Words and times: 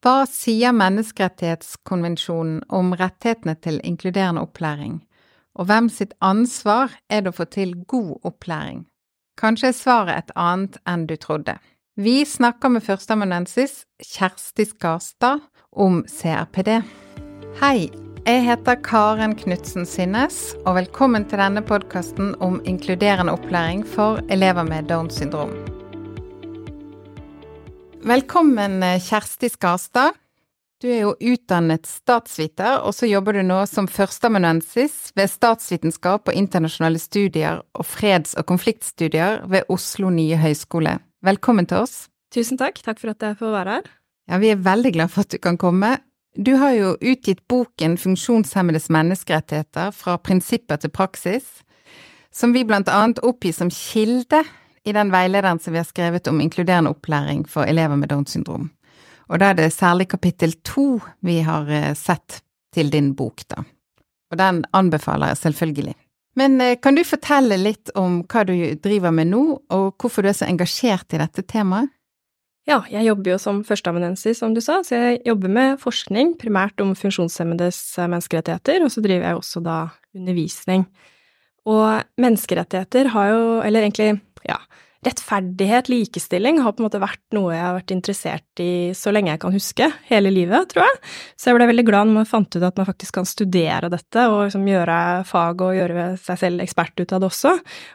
Hva 0.00 0.24
sier 0.24 0.72
Menneskerettighetskonvensjonen 0.72 2.62
om 2.72 2.94
rettighetene 2.96 3.52
til 3.60 3.80
inkluderende 3.84 4.40
opplæring, 4.46 4.94
og 5.52 5.66
hvem 5.68 5.90
sitt 5.92 6.14
ansvar 6.24 6.94
er 7.12 7.26
det 7.26 7.34
å 7.34 7.36
få 7.36 7.44
til 7.52 7.74
god 7.84 8.14
opplæring? 8.30 8.86
Kanskje 9.36 9.68
er 9.68 9.76
svaret 9.76 10.16
et 10.22 10.32
annet 10.40 10.78
enn 10.88 11.04
du 11.04 11.18
trodde. 11.20 11.58
Vi 12.00 12.22
snakker 12.24 12.72
med 12.72 12.86
førsteamanuensis 12.86 13.82
Kjersti 14.00 14.64
Skarstad 14.70 15.44
om 15.72 16.00
CRPD. 16.08 16.78
Hei, 17.60 17.90
jeg 18.24 18.46
heter 18.46 18.80
Karen 18.80 19.36
Knutsen 19.36 19.84
Synnes, 19.84 20.54
og 20.64 20.78
velkommen 20.80 21.28
til 21.28 21.44
denne 21.44 21.60
podkasten 21.60 22.32
om 22.40 22.56
inkluderende 22.64 23.36
opplæring 23.36 23.84
for 23.84 24.24
elever 24.32 24.64
med 24.64 24.88
Downs 24.88 25.20
syndrom. 25.20 25.52
Velkommen, 28.00 28.80
Kjersti 28.80 29.50
Skarstad. 29.52 30.14
Du 30.80 30.86
er 30.88 31.02
jo 31.02 31.10
utdannet 31.20 31.84
statsviter, 31.84 32.78
og 32.80 32.94
så 32.96 33.04
jobber 33.04 33.36
du 33.36 33.42
nå 33.44 33.58
som 33.68 33.84
førsteamanuensis 33.92 35.10
ved 35.12 35.28
statsvitenskap 35.28 36.30
og 36.30 36.38
internasjonale 36.38 36.96
studier 36.96 37.60
og 37.76 37.84
freds- 37.84 38.32
og 38.40 38.46
konfliktstudier 38.48 39.42
ved 39.52 39.68
Oslo 39.68 40.08
nye 40.08 40.38
høgskole. 40.40 40.94
Velkommen 41.20 41.68
til 41.68 41.82
oss. 41.84 42.06
Tusen 42.32 42.56
takk. 42.56 42.80
Takk 42.80 43.02
for 43.02 43.12
at 43.12 43.20
jeg 43.20 43.36
får 43.36 43.52
være 43.58 43.74
her. 43.76 43.90
Ja, 44.32 44.38
vi 44.40 44.54
er 44.54 44.64
veldig 44.64 44.94
glad 44.96 45.12
for 45.12 45.28
at 45.28 45.36
du 45.36 45.36
kan 45.36 45.60
komme. 45.60 45.98
Du 46.32 46.54
har 46.56 46.72
jo 46.78 46.94
utgitt 47.04 47.44
boken 47.52 47.98
Funksjonshemmedes 48.00 48.88
menneskerettigheter 48.88 49.92
fra 49.92 50.16
prinsipper 50.16 50.80
til 50.80 50.88
praksis, 50.88 51.44
som 52.32 52.56
vi 52.56 52.64
blant 52.64 52.88
annet 52.88 53.20
oppgir 53.20 53.52
som 53.52 53.68
kilde 53.68 54.40
i 54.86 54.92
den 54.96 55.10
veilederen 55.12 55.58
som 55.58 55.74
vi 55.74 55.80
har 55.80 55.88
skrevet 55.88 56.28
om 56.30 56.40
inkluderende 56.40 56.90
opplæring 56.90 57.44
for 57.48 57.68
elever 57.68 57.96
med 57.96 58.08
Downs 58.08 58.32
syndrom. 58.32 58.70
Og 59.30 59.38
da 59.38 59.50
er 59.50 59.58
det 59.58 59.72
særlig 59.74 60.08
kapittel 60.10 60.56
to 60.66 61.00
vi 61.26 61.40
har 61.46 61.68
eh, 61.70 61.92
sett 61.94 62.40
til 62.74 62.90
din 62.90 63.12
bok, 63.14 63.44
da. 63.50 63.62
Og 64.30 64.38
den 64.38 64.64
anbefaler 64.72 65.32
jeg 65.32 65.42
selvfølgelig. 65.44 65.94
Men 66.38 66.60
eh, 66.60 66.76
kan 66.82 66.96
du 66.96 67.04
fortelle 67.06 67.58
litt 67.60 67.92
om 67.98 68.22
hva 68.24 68.44
du 68.48 68.54
driver 68.82 69.14
med 69.14 69.30
nå, 69.30 69.44
og 69.70 69.94
hvorfor 70.00 70.24
du 70.24 70.30
er 70.30 70.38
så 70.38 70.48
engasjert 70.50 71.14
i 71.14 71.22
dette 71.22 71.46
temaet? 71.46 71.92
Ja, 72.68 72.82
jeg 72.92 73.06
jobber 73.08 73.32
jo 73.32 73.38
som 73.40 73.62
førsteamanuensis, 73.66 74.38
som 74.38 74.52
du 74.54 74.60
sa, 74.62 74.82
så 74.86 74.98
jeg 74.98 75.22
jobber 75.26 75.50
med 75.50 75.78
forskning, 75.80 76.36
primært 76.38 76.82
om 76.84 76.92
funksjonshemmedes 76.94 77.78
menneskerettigheter, 77.98 78.84
og 78.84 78.92
så 78.92 79.02
driver 79.02 79.26
jeg 79.26 79.38
også 79.38 79.62
da 79.64 79.78
undervisning. 80.14 80.84
Og 81.68 82.20
menneskerettigheter 82.20 83.10
har 83.12 83.32
jo, 83.34 83.42
eller 83.66 83.84
egentlig 83.84 84.14
ja, 84.46 84.56
rettferdighet, 85.06 85.88
likestilling, 85.88 86.58
har 86.60 86.74
på 86.76 86.82
en 86.82 86.86
måte 86.86 87.00
vært 87.00 87.22
noe 87.32 87.54
jeg 87.54 87.62
har 87.64 87.76
vært 87.78 87.92
interessert 87.94 88.60
i 88.60 88.92
så 88.96 89.12
lenge 89.14 89.32
jeg 89.32 89.40
kan 89.40 89.54
huske, 89.54 89.86
hele 90.10 90.32
livet, 90.32 90.68
tror 90.72 90.84
jeg. 90.84 90.98
Så 91.40 91.48
jeg 91.48 91.56
ble 91.56 91.68
veldig 91.70 91.84
glad 91.88 92.08
når 92.08 92.18
man 92.18 92.28
fant 92.28 92.56
ut 92.56 92.66
at 92.66 92.80
man 92.80 92.88
faktisk 92.88 93.16
kan 93.16 93.28
studere 93.28 93.88
dette 93.92 94.26
og 94.28 94.42
liksom 94.44 94.66
gjøre 94.68 94.98
fag 95.28 95.64
og 95.64 95.78
gjøre 95.78 96.08
seg 96.20 96.42
selv 96.42 96.64
ekspert 96.66 97.00
ut 97.00 97.14
av 97.16 97.22
det 97.22 97.30
også. 97.30 97.54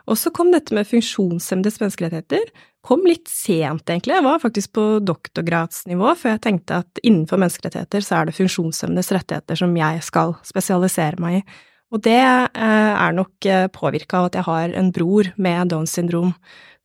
Og 0.09 0.17
så 0.21 0.33
kom 0.33 0.49
dette 0.53 0.73
med 0.77 0.89
funksjonshemmedes 0.89 1.77
menneskerettigheter. 1.83 2.49
Kom 2.85 3.05
litt 3.05 3.29
sent, 3.29 3.85
egentlig. 3.85 4.17
Jeg 4.17 4.25
var 4.25 4.41
faktisk 4.41 4.73
på 4.77 4.87
doktorgradsnivå 5.05 6.09
før 6.17 6.35
jeg 6.35 6.43
tenkte 6.45 6.81
at 6.81 7.05
innenfor 7.05 7.41
menneskerettigheter 7.41 8.05
så 8.05 8.17
er 8.19 8.29
det 8.29 8.37
funksjonshemmedes 8.37 9.13
rettigheter 9.13 9.61
som 9.61 9.77
jeg 9.77 10.01
skal 10.05 10.37
spesialisere 10.45 11.21
meg 11.21 11.41
i. 11.43 11.45
Og 11.93 12.01
det 12.05 12.17
eh, 12.17 12.93
er 12.97 13.15
nok 13.15 13.47
eh, 13.47 13.67
påvirka 13.73 14.19
av 14.19 14.29
at 14.29 14.37
jeg 14.39 14.47
har 14.47 14.77
en 14.77 14.91
bror 14.95 15.31
med 15.37 15.71
Downs 15.71 15.95
syndrom, 15.95 16.33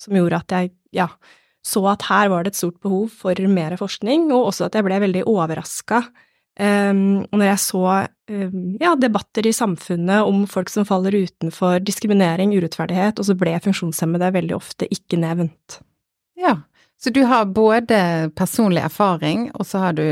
som 0.00 0.16
gjorde 0.16 0.42
at 0.42 0.56
jeg, 0.56 0.72
ja, 0.96 1.08
så 1.64 1.82
at 1.92 2.06
her 2.08 2.30
var 2.32 2.44
det 2.44 2.54
et 2.54 2.60
stort 2.60 2.80
behov 2.84 3.10
for 3.22 3.36
mer 3.52 3.76
forskning, 3.80 4.28
og 4.32 4.50
også 4.52 4.68
at 4.68 4.76
jeg 4.76 4.86
ble 4.86 5.00
veldig 5.02 5.26
overraska 5.28 6.02
um, 6.60 7.20
når 7.28 7.44
jeg 7.50 7.60
så 7.66 7.84
um, 8.32 8.62
ja, 8.80 8.94
debatter 8.96 9.48
i 9.48 9.52
samfunnet 9.52 10.24
om 10.24 10.46
folk 10.48 10.72
som 10.72 10.88
faller 10.88 11.18
utenfor 11.26 11.82
diskriminering, 11.84 12.54
urettferdighet, 12.56 13.20
og 13.20 13.28
så 13.28 13.36
ble 13.36 13.58
funksjonshemmede 13.60 14.32
veldig 14.38 14.56
ofte 14.56 14.88
ikke 14.88 15.20
nevnt. 15.20 15.80
Ja, 16.40 16.56
så 17.00 17.12
du 17.12 17.22
har 17.28 17.52
både 17.52 18.30
personlig 18.36 18.86
erfaring, 18.88 19.50
og 19.52 19.68
så 19.68 19.84
har 19.84 20.00
du 20.00 20.06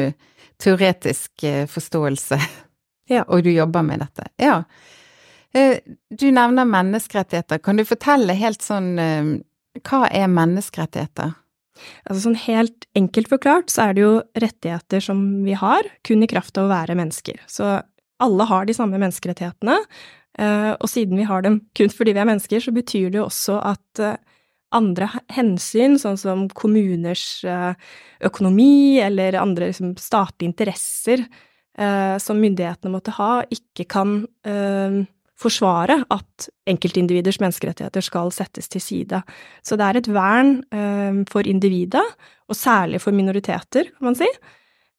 teoretisk 0.61 1.49
forståelse 1.73 2.41
ja, 3.09 3.25
og 3.27 3.43
du 3.45 3.51
jobber 3.51 3.85
med 3.87 4.03
dette. 4.05 4.29
Ja. 4.41 4.63
Eh, 5.57 5.79
du 6.11 6.31
nevner 6.31 6.69
menneskerettigheter. 6.69 7.61
Kan 7.65 7.81
du 7.81 7.85
fortelle 7.89 8.37
helt 8.37 8.65
sånn 8.65 8.97
eh, 9.01 9.35
Hva 9.89 10.05
er 10.13 10.29
menneskerettigheter? 10.33 11.37
Altså 12.09 12.21
sånn 12.25 12.41
helt 12.43 12.89
enkelt 12.99 13.31
forklart 13.31 13.71
så 13.71 13.87
er 13.87 13.93
det 13.95 14.03
jo 14.03 14.15
rettigheter 14.43 15.03
som 15.05 15.21
vi 15.47 15.55
har, 15.57 15.87
kun 16.05 16.25
i 16.27 16.31
kraft 16.31 16.59
av 16.59 16.67
å 16.67 16.73
være 16.73 16.97
mennesker. 16.99 17.39
Så 17.47 17.77
alle 18.19 18.47
har 18.51 18.67
de 18.67 18.75
samme 18.75 18.99
menneskerettighetene, 18.99 19.77
eh, 20.43 20.73
og 20.75 20.91
siden 20.91 21.21
vi 21.21 21.29
har 21.29 21.47
dem 21.47 21.61
kun 21.79 21.95
fordi 21.95 22.17
vi 22.17 22.25
er 22.25 22.29
mennesker, 22.29 22.65
så 22.65 22.75
betyr 22.75 23.13
det 23.15 23.21
jo 23.21 23.29
også 23.29 23.61
at 23.63 24.03
andre 24.75 25.07
hensyn, 25.33 25.95
sånn 25.97 26.19
som 26.21 26.43
kommuners 26.53 27.41
økonomi 28.21 28.99
eller 29.01 29.39
andre 29.41 29.71
liksom, 29.71 29.95
statlige 29.97 30.51
interesser, 30.51 31.23
som 32.19 32.41
myndighetene 32.43 32.91
måtte 32.91 33.13
ha, 33.15 33.45
ikke 33.55 33.85
kan 33.87 34.15
eh, 34.43 34.97
forsvare 35.39 36.01
at 36.11 36.49
enkeltindividers 36.69 37.39
menneskerettigheter 37.43 38.05
skal 38.05 38.33
settes 38.35 38.71
til 38.71 38.83
side. 38.83 39.21
Så 39.63 39.79
det 39.79 39.87
er 39.87 40.01
et 40.01 40.11
vern 40.11 40.57
eh, 40.75 41.23
for 41.31 41.47
individet, 41.47 42.05
og 42.49 42.59
særlig 42.59 43.01
for 43.05 43.15
minoriteter, 43.15 43.93
kan 43.95 44.09
man 44.11 44.19
si, 44.19 44.29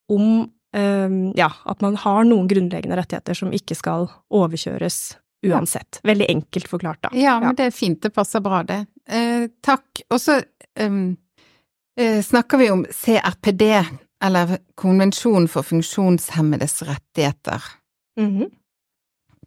om 0.10 0.30
eh, 0.76 1.18
ja, 1.40 1.50
at 1.50 1.84
man 1.86 2.00
har 2.00 2.24
noen 2.28 2.48
grunnleggende 2.52 3.00
rettigheter 3.00 3.38
som 3.38 3.54
ikke 3.56 3.78
skal 3.78 4.08
overkjøres 4.32 5.02
uansett. 5.50 6.02
Veldig 6.08 6.28
enkelt 6.32 6.68
forklart, 6.68 7.04
da. 7.08 7.14
Ja, 7.16 7.38
men 7.44 7.56
det 7.56 7.70
er 7.70 7.76
fint, 7.76 8.02
det 8.04 8.14
passer 8.16 8.44
bra, 8.44 8.64
det. 8.68 8.84
Eh, 9.08 9.48
takk. 9.66 10.04
Og 10.12 10.20
så 10.24 10.40
eh, 10.80 12.20
snakker 12.24 12.64
vi 12.64 12.72
om 12.72 12.86
CRPD, 12.88 13.66
eller 14.24 14.58
Konvensjonen 14.76 15.48
for 15.48 15.64
funksjonshemmedes 15.64 16.82
rettigheter. 16.88 17.64
Mm 18.20 18.32
-hmm. 18.38 18.50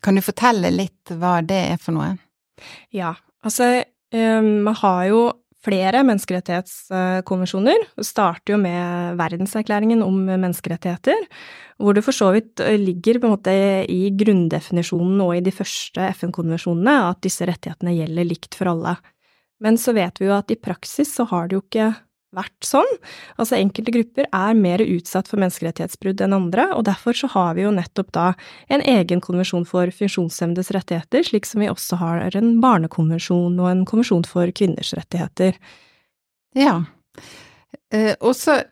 Kan 0.03 0.15
du 0.15 0.23
fortelle 0.23 0.71
litt 0.71 1.11
hva 1.11 1.41
det 1.47 1.61
er 1.73 1.77
for 1.77 1.93
noe? 1.93 2.17
Ja, 2.91 3.15
altså 3.45 3.85
um, 4.15 4.63
man 4.63 4.75
har 4.75 5.05
jo 5.05 5.33
flere 5.63 6.03
menneskerettighetskonvensjoner. 6.03 7.85
Det 7.97 8.07
starter 8.07 8.55
jo 8.55 8.59
med 8.59 9.17
verdenserklæringen 9.21 10.03
om 10.03 10.25
menneskerettigheter, 10.27 11.27
hvor 11.79 11.95
det 11.95 12.05
for 12.05 12.13
så 12.13 12.33
vidt 12.35 12.61
eh, 12.61 12.79
ligger 12.81 13.21
på 13.21 13.29
en 13.29 13.35
måte 13.37 13.55
i 13.91 14.11
grunndefinisjonen 14.19 15.21
og 15.23 15.37
i 15.37 15.45
de 15.45 15.55
første 15.55 16.09
FN-konvensjonene 16.19 16.97
at 17.11 17.23
disse 17.23 17.47
rettighetene 17.47 17.95
gjelder 17.95 18.29
likt 18.29 18.59
for 18.59 18.73
alle. 18.75 18.97
Men 19.63 19.79
så 19.79 19.95
vet 19.95 20.19
vi 20.19 20.27
jo 20.27 20.35
at 20.35 20.51
i 20.51 20.59
praksis 20.59 21.15
så 21.15 21.29
har 21.31 21.49
det 21.49 21.59
jo 21.59 21.63
ikke 21.63 21.93
vært 22.37 22.67
sånn. 22.67 22.89
Altså 23.37 23.59
enkelte 23.59 23.95
grupper 23.95 24.29
er 24.33 24.59
mer 24.59 24.83
utsatt 24.85 25.29
for 25.31 25.41
menneskerettighetsbrudd 25.43 26.23
enn 26.25 26.37
andre, 26.37 26.69
og 26.77 26.87
derfor 26.89 27.17
så 27.17 27.31
har 27.35 27.55
vi 27.59 27.67
jo 27.67 27.75
nettopp 27.75 28.13
da 28.17 28.27
en 28.73 28.85
egen 28.95 29.23
konvensjon 29.25 29.67
for 29.69 29.93
funksjonshemmedes 29.93 30.73
rettigheter, 30.75 31.25
slik 31.29 31.49
som 31.49 31.65
vi 31.65 31.71
også 31.73 32.01
har 32.03 32.37
en 32.39 32.55
barnekonvensjon 32.65 33.61
og 33.61 33.71
en 33.71 33.87
konvensjon 33.89 34.27
for 34.29 34.53
kvinners 34.57 34.95
rettigheter. 34.99 35.59
Ja. 36.59 36.83
Eh, 37.93 38.15
også 38.21 38.63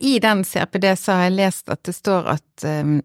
i 0.00 0.18
den 0.22 0.44
CRPD 0.44 0.90
så 0.98 1.14
har 1.14 1.28
jeg 1.28 1.38
lest 1.38 1.70
at 1.70 1.84
det 1.86 1.94
står 1.94 2.32
at 2.34 2.66
eh, 2.66 2.98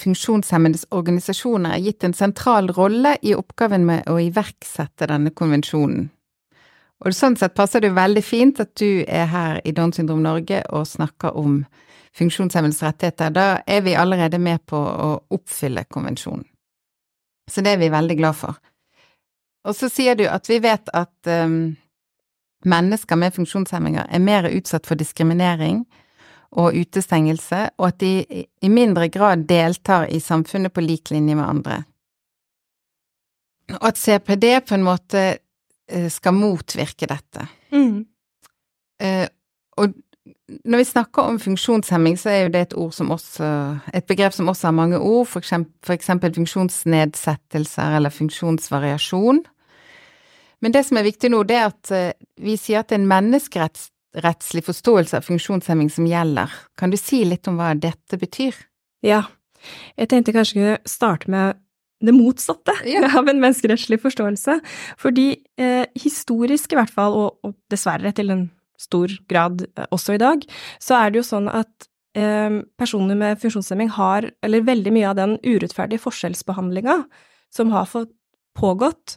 funksjonshemmedes 0.00 0.88
organisasjoner 0.94 1.76
er 1.76 1.84
gitt 1.84 2.04
en 2.06 2.16
sentral 2.16 2.70
rolle 2.76 3.16
i 3.22 3.34
oppgaven 3.36 3.86
med 3.86 4.08
å 4.10 4.18
iverksette 4.22 5.08
denne 5.10 5.32
konvensjonen. 5.36 6.08
Og 7.02 7.14
sånn 7.14 7.34
sett 7.36 7.56
passer 7.56 7.82
det 7.82 7.90
jo 7.90 7.98
veldig 7.98 8.22
fint 8.24 8.60
at 8.62 8.70
du 8.78 9.02
er 9.02 9.26
her 9.32 9.60
i 9.66 9.72
Downs 9.76 9.98
syndrom 9.98 10.22
Norge 10.24 10.62
og 10.70 10.86
snakker 10.88 11.36
om 11.36 11.64
funksjonshemmedes 12.14 12.82
rettigheter. 12.84 13.32
Da 13.34 13.46
er 13.66 13.82
vi 13.82 13.96
allerede 13.98 14.38
med 14.38 14.62
på 14.70 14.78
å 14.78 15.08
oppfylle 15.34 15.84
konvensjonen. 15.90 16.46
Så 17.50 17.60
det 17.60 17.74
er 17.74 17.82
vi 17.82 17.90
veldig 17.92 18.16
glad 18.16 18.38
for. 18.38 18.60
Og 19.68 19.76
så 19.76 19.90
sier 19.92 20.16
du 20.16 20.24
at 20.28 20.48
vi 20.48 20.60
vet 20.64 20.88
at 20.96 21.28
um, 21.28 21.74
mennesker 22.64 23.18
med 23.20 23.34
funksjonshemminger 23.36 24.08
er 24.08 24.22
mer 24.22 24.48
utsatt 24.48 24.86
for 24.88 25.00
diskriminering 25.00 25.82
og 26.54 26.76
utestengelse, 26.78 27.66
og 27.80 27.88
at 27.88 27.98
de 28.00 28.44
i 28.62 28.70
mindre 28.70 29.08
grad 29.12 29.48
deltar 29.48 30.06
i 30.06 30.20
samfunnet 30.22 30.72
på 30.72 30.84
lik 30.84 31.10
linje 31.10 31.34
med 31.34 31.44
andre. 31.44 31.80
Og 33.80 33.88
at 33.88 33.98
CPD 33.98 34.46
på 34.68 34.76
en 34.76 34.86
måte 34.86 35.24
skal 36.08 36.32
motvirke 36.32 37.06
dette. 37.10 37.44
Mm. 37.74 38.04
Eh, 39.02 39.26
og 39.76 39.92
når 40.64 40.80
vi 40.80 40.86
snakker 40.88 41.28
om 41.28 41.38
funksjonshemming, 41.40 42.16
så 42.16 42.30
er 42.32 42.38
jo 42.44 42.52
det 42.54 42.62
et 42.64 42.76
ord 42.80 42.92
som 42.96 43.10
også 43.12 43.48
Et 43.92 44.06
begrep 44.06 44.32
som 44.32 44.48
også 44.48 44.68
har 44.68 44.76
mange 44.76 44.98
ord, 44.98 45.26
for 45.26 45.38
eksempel, 45.38 45.72
for 45.84 45.92
eksempel 45.92 46.34
funksjonsnedsettelser 46.34 47.96
eller 47.96 48.10
funksjonsvariasjon. 48.10 49.42
Men 50.60 50.72
det 50.72 50.86
som 50.86 50.96
er 50.96 51.04
viktig 51.04 51.30
nå, 51.30 51.42
det 51.44 51.56
er 51.56 51.66
at 51.68 51.92
eh, 51.92 52.12
vi 52.40 52.56
sier 52.56 52.80
at 52.80 52.88
det 52.88 52.96
er 52.96 53.02
en 53.02 53.10
menneskerettslig 53.10 54.64
forståelse 54.64 55.18
av 55.18 55.26
funksjonshemming 55.28 55.90
som 55.92 56.06
gjelder. 56.08 56.52
Kan 56.78 56.94
du 56.94 56.96
si 56.96 57.24
litt 57.28 57.48
om 57.50 57.58
hva 57.60 57.74
dette 57.76 58.16
betyr? 58.20 58.56
Ja, 59.04 59.26
jeg 59.98 60.08
tenkte 60.08 60.32
kanskje 60.32 60.56
kunne 60.56 60.78
starte 60.88 61.30
med 61.30 61.60
det 62.06 62.14
motsatte 62.16 62.74
Ja. 62.94 63.06
av 63.18 63.28
en 63.28 63.40
menneskerettslig 63.42 64.00
forståelse. 64.02 64.58
Fordi 65.00 65.28
eh, 65.60 65.86
historisk 66.00 66.74
i 66.74 66.78
hvert 66.80 66.92
fall, 66.94 67.16
og, 67.16 67.40
og 67.46 67.56
dessverre 67.72 68.12
til 68.16 68.32
en 68.34 68.46
stor 68.80 69.12
grad 69.30 69.66
eh, 69.74 69.88
også 69.94 70.16
i 70.16 70.22
dag, 70.22 70.44
så 70.82 70.98
er 71.00 71.12
det 71.12 71.22
jo 71.22 71.28
sånn 71.28 71.50
at 71.52 71.88
eh, 72.18 72.60
personer 72.80 73.18
med 73.18 73.40
funksjonshemming 73.42 73.92
har, 73.98 74.30
eller 74.44 74.66
veldig 74.66 74.94
mye 74.94 75.12
av 75.12 75.20
den 75.20 75.38
urettferdige 75.44 76.02
forskjellsbehandlinga 76.04 77.02
som 77.54 77.70
har 77.74 77.86
fått 77.90 78.12
pågått, 78.58 79.16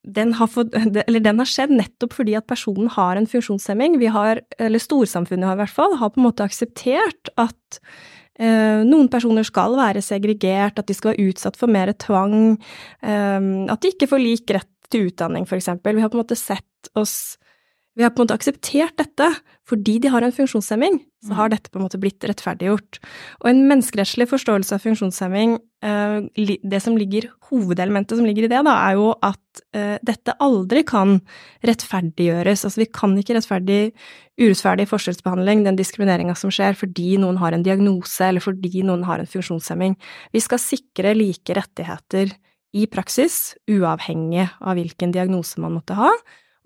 den 0.00 0.32
har, 0.38 0.48
fått, 0.48 0.74
eller 1.06 1.20
den 1.20 1.42
har 1.42 1.48
skjedd 1.48 1.74
nettopp 1.76 2.14
fordi 2.16 2.36
at 2.38 2.48
personen 2.48 2.88
har 2.94 3.18
en 3.20 3.28
funksjonshemming. 3.28 3.98
Vi 4.00 4.08
har, 4.12 4.40
eller 4.58 4.80
storsamfunnet 4.80 5.48
har 5.48 5.58
i 5.58 5.62
hvert 5.64 5.76
fall, 5.76 5.98
har 6.00 6.14
på 6.14 6.22
en 6.22 6.28
måte 6.30 6.46
akseptert 6.46 7.32
at 7.40 7.80
noen 8.40 9.10
personer 9.12 9.44
skal 9.44 9.76
være 9.76 10.02
segregert, 10.04 10.78
at 10.80 10.88
de 10.88 10.96
skal 10.96 11.12
være 11.12 11.30
utsatt 11.30 11.58
for 11.60 11.68
mer 11.72 11.92
tvang, 11.92 12.56
eh, 13.02 13.50
at 13.68 13.82
de 13.82 13.92
ikke 13.92 14.08
får 14.10 14.24
lik 14.24 14.54
rett 14.56 14.70
til 14.90 15.10
utdanning, 15.10 15.46
eksempel. 15.46 15.94
Vi 15.94 16.02
har 16.02 16.10
på 16.10 16.18
en 16.18 16.24
måte 16.24 16.38
sett 16.38 16.90
oss 16.98 17.36
vi 17.98 18.04
har 18.06 18.12
på 18.14 18.22
en 18.22 18.28
måte 18.28 18.36
akseptert 18.38 18.94
dette 19.00 19.26
fordi 19.68 19.98
de 20.02 20.10
har 20.10 20.24
en 20.24 20.34
funksjonshemming, 20.34 21.00
så 21.26 21.36
har 21.38 21.50
dette 21.52 21.70
på 21.70 21.78
en 21.78 21.84
måte 21.84 21.98
blitt 22.00 22.24
rettferdiggjort. 22.26 22.98
Og 23.42 23.50
en 23.50 23.60
menneskerettslig 23.68 24.26
forståelse 24.30 24.74
av 24.74 24.82
funksjonshemming, 24.86 25.58
eh, 25.58 25.60
det 25.80 26.80
som 26.84 26.96
ligger, 26.98 27.30
hovedelementet 27.48 28.18
som 28.18 28.26
ligger 28.28 28.44
i 28.44 28.50
det, 28.52 28.58
da, 28.66 28.74
er 28.90 28.98
jo 28.98 29.06
at 29.24 29.62
uh, 29.76 29.96
dette 30.04 30.34
aldri 30.44 30.82
kan 30.84 31.14
rettferdiggjøres. 31.64 32.66
Altså 32.68 32.82
vi 32.82 32.88
kan 32.92 33.16
ikke 33.16 33.38
rettferdig 33.38 33.78
urettferdig 34.40 34.86
forskjellsbehandling, 34.90 35.64
den 35.64 35.78
diskrimineringa 35.80 36.36
som 36.38 36.52
skjer 36.52 36.76
fordi 36.78 37.14
noen 37.20 37.40
har 37.40 37.56
en 37.56 37.64
diagnose 37.64 38.28
eller 38.28 38.44
fordi 38.44 38.84
noen 38.84 39.06
har 39.08 39.22
en 39.22 39.30
funksjonshemming. 39.30 39.96
Vi 40.36 40.44
skal 40.44 40.60
sikre 40.62 41.14
like 41.16 41.56
rettigheter 41.56 42.32
i 42.76 42.86
praksis, 42.90 43.56
uavhengig 43.70 44.46
av 44.60 44.78
hvilken 44.78 45.16
diagnose 45.16 45.60
man 45.64 45.74
måtte 45.78 45.96
ha. 45.98 46.12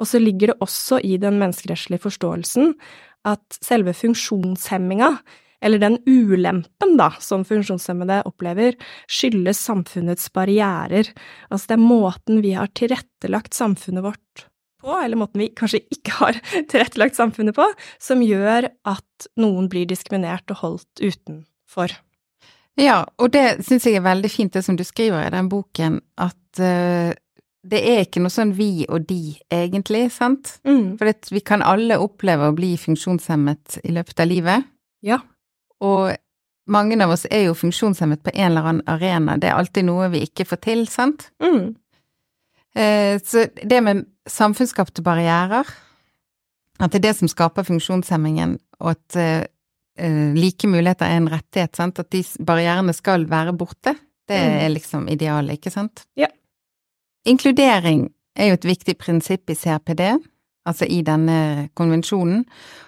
Og 0.03 0.11
så 0.11 0.19
ligger 0.19 0.53
det 0.53 0.61
også 0.65 0.99
i 1.07 1.17
den 1.23 1.39
menneskerettslige 1.41 2.03
forståelsen 2.03 2.75
at 3.31 3.59
selve 3.65 3.95
funksjonshemminga, 3.97 5.15
eller 5.65 5.81
den 5.81 5.99
ulempen 6.07 6.97
da, 7.01 7.11
som 7.25 7.45
funksjonshemmede 7.49 8.23
opplever, 8.29 8.77
skyldes 9.11 9.63
samfunnets 9.65 10.29
barrierer. 10.35 11.09
Altså 11.49 11.73
det 11.73 11.79
er 11.79 11.87
måten 11.87 12.43
vi 12.45 12.55
har 12.59 12.73
tilrettelagt 12.77 13.57
samfunnet 13.57 14.05
vårt 14.05 14.47
på, 14.85 14.93
eller 15.01 15.17
måten 15.17 15.41
vi 15.41 15.49
kanskje 15.57 15.81
ikke 15.95 16.19
har 16.21 16.41
tilrettelagt 16.71 17.17
samfunnet 17.17 17.57
på, 17.57 17.67
som 18.03 18.23
gjør 18.25 18.69
at 18.91 19.29
noen 19.41 19.71
blir 19.73 19.89
diskriminert 19.89 20.51
og 20.53 20.61
holdt 20.61 21.05
utenfor. 21.05 21.97
Ja, 22.81 23.05
og 23.23 23.31
det 23.35 23.65
syns 23.65 23.87
jeg 23.87 24.01
er 24.01 24.05
veldig 24.05 24.31
fint, 24.33 24.55
det 24.55 24.65
som 24.67 24.77
du 24.77 24.83
skriver 24.87 25.23
i 25.23 25.33
den 25.33 25.49
boken, 25.49 26.01
at 26.21 26.61
uh, 26.61 27.15
det 27.65 27.81
er 27.81 28.03
ikke 28.05 28.21
noe 28.21 28.35
sånn 28.35 28.53
vi 28.59 28.85
og 28.91 29.07
de, 29.09 29.37
egentlig, 29.53 30.09
sant? 30.13 30.59
Mm. 30.67 30.97
For 30.99 31.09
det, 31.09 31.31
vi 31.33 31.41
kan 31.47 31.65
alle 31.65 32.01
oppleve 32.03 32.51
å 32.51 32.57
bli 32.57 32.75
funksjonshemmet 32.81 33.79
i 33.87 33.95
løpet 33.95 34.21
av 34.21 34.29
livet. 34.29 34.67
Ja. 35.07 35.23
Og 35.81 36.15
mange 36.67 36.97
av 37.05 37.11
oss 37.11 37.27
er 37.31 37.47
jo 37.49 37.55
funksjonshemmet 37.55 38.23
på 38.25 38.31
en 38.35 38.51
eller 38.53 38.69
annen 38.71 38.89
arena. 38.89 39.37
Det 39.37 39.51
er 39.51 39.59
alltid 39.59 39.85
noe 39.85 40.09
vi 40.13 40.23
ikke 40.27 40.47
får 40.49 40.61
til, 40.65 40.87
sant? 40.89 41.31
Mm. 41.43 41.75
Eh, 42.75 43.19
så 43.25 43.47
det 43.63 43.81
med 43.85 44.05
samfunnsskapte 44.27 45.03
barrierer, 45.05 45.69
at 46.81 46.91
det 46.91 46.99
er 46.99 47.09
det 47.11 47.17
som 47.19 47.29
skaper 47.31 47.67
funksjonshemmingen, 47.69 48.57
og 48.81 48.95
at 48.97 49.17
eh, 49.21 49.45
eh, 49.99 50.33
like 50.35 50.67
muligheter 50.67 51.07
er 51.07 51.21
en 51.21 51.29
rettighet, 51.31 51.77
sant? 51.77 52.01
At 52.03 52.11
de 52.11 52.25
barrierene 52.45 52.95
skal 52.97 53.27
være 53.31 53.53
borte, 53.57 53.95
det 54.27 54.41
Mm. 54.41 54.55
er 54.65 54.69
liksom 54.73 55.09
idealet, 55.13 55.59
ikke 55.59 55.71
sant? 55.71 56.07
Ja. 56.17 56.27
Inkludering 57.27 58.09
er 58.37 58.49
jo 58.49 58.55
et 58.55 58.65
viktig 58.65 58.97
prinsipp 58.99 59.51
i 59.51 59.55
CRPD, 59.55 60.17
altså 60.65 60.87
i 60.89 61.03
denne 61.05 61.69
konvensjonen. 61.77 62.45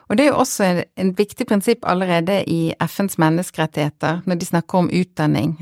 Og 0.09 0.17
det 0.17 0.27
er 0.27 0.33
jo 0.33 0.41
også 0.43 0.69
en, 0.97 1.13
viktig 1.17 1.47
prinsipp 1.49 1.85
allerede 1.89 2.43
i 2.51 2.75
FNs 2.81 3.19
menneskerettigheter, 3.19 4.23
når 4.27 4.41
de 4.41 4.49
snakker 4.49 4.79
om 4.79 4.91
utdanning. 4.93 5.57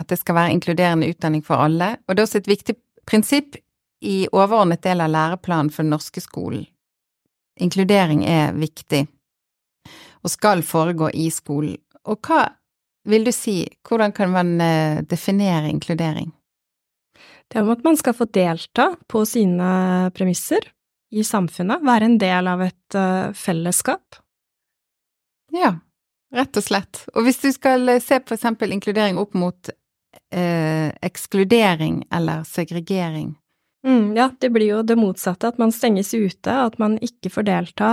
At 0.00 0.08
det 0.08 0.20
skal 0.20 0.36
være 0.38 0.52
inkluderende 0.56 1.08
utdanning 1.10 1.44
for 1.44 1.62
alle. 1.64 1.96
Og 2.06 2.14
det 2.14 2.22
er 2.22 2.28
også 2.28 2.42
et 2.42 2.52
viktig 2.52 2.76
prinsipp 3.06 3.56
i 4.04 4.26
overordnet 4.32 4.84
del 4.84 5.00
av 5.00 5.12
læreplanen 5.12 5.72
for 5.72 5.84
den 5.84 5.94
norske 5.94 6.20
skolen. 6.20 6.66
Inkludering 7.56 8.26
er 8.28 8.52
viktig, 8.52 9.06
og 10.20 10.30
skal 10.30 10.60
foregå 10.66 11.08
i 11.16 11.30
skolen. 11.32 11.78
Og 12.04 12.20
hva 12.28 12.42
vil 13.08 13.24
du 13.24 13.32
si, 13.32 13.62
hvordan 13.88 14.12
kan 14.12 14.30
man 14.34 14.60
eh, 14.60 15.00
definere 15.08 15.70
inkludering? 15.70 16.28
Det 17.48 17.58
er 17.58 17.64
om 17.64 17.72
at 17.72 17.84
man 17.86 17.96
skal 17.96 18.14
få 18.18 18.26
delta 18.34 18.90
på 19.08 19.22
sine 19.24 20.10
premisser 20.14 20.66
i 21.14 21.24
samfunnet, 21.24 21.84
være 21.86 22.10
en 22.10 22.18
del 22.18 22.50
av 22.50 22.62
et 22.66 22.98
uh, 22.98 23.32
fellesskap. 23.36 24.18
Ja, 25.54 25.76
rett 26.34 26.58
og 26.58 26.66
slett. 26.66 27.04
Og 27.14 27.26
hvis 27.26 27.38
du 27.44 27.50
skal 27.54 27.88
eh, 27.88 28.02
se 28.02 28.18
for 28.26 28.34
eksempel 28.34 28.74
inkludering 28.74 29.20
opp 29.22 29.36
mot 29.38 29.70
eh, 30.34 30.90
ekskludering 31.06 32.02
eller 32.12 32.42
segregering, 32.48 33.36
Mm, 33.86 34.16
ja, 34.16 34.30
det 34.40 34.50
blir 34.50 34.66
jo 34.66 34.82
det 34.82 34.96
motsatte, 34.98 35.46
at 35.46 35.60
man 35.62 35.70
stenges 35.70 36.10
ute, 36.14 36.50
at 36.50 36.74
man 36.82 36.96
ikke 37.04 37.30
får 37.30 37.44
delta, 37.46 37.90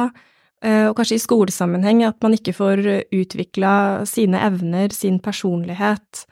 eh, 0.63 0.87
og 0.87 0.95
kanskje 0.97 1.19
i 1.19 1.21
skolesammenheng 1.21 2.01
at 2.07 2.17
man 2.23 2.33
ikke 2.33 2.55
får 2.57 2.81
utvikla 3.13 3.73
sine 4.09 4.41
evner, 4.41 4.89
sin 4.89 5.19
personlighet, 5.21 6.25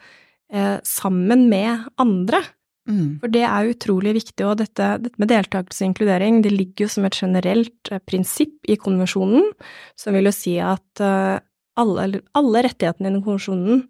eh, 0.52 0.80
sammen 0.82 1.48
med 1.48 1.86
andre. 1.96 2.42
Mm. 2.88 3.20
For 3.22 3.32
det 3.32 3.44
er 3.48 3.70
utrolig 3.70 4.14
viktig, 4.18 4.44
og 4.48 4.58
dette, 4.62 4.88
dette 5.04 5.22
med 5.22 5.30
deltakelse 5.32 5.84
og 5.84 5.88
inkludering, 5.90 6.42
det 6.44 6.52
ligger 6.54 6.86
jo 6.86 6.90
som 6.96 7.06
et 7.08 7.18
generelt 7.18 7.92
eh, 7.92 8.02
prinsipp 8.08 8.56
i 8.70 8.78
konvensjonen, 8.80 9.52
som 9.98 10.16
vil 10.16 10.28
jo 10.30 10.34
si 10.36 10.56
at 10.62 11.02
eh, 11.04 11.38
alle, 11.80 12.20
alle 12.38 12.64
rettighetene 12.66 13.14
i 13.14 13.22
konvensjonen 13.22 13.82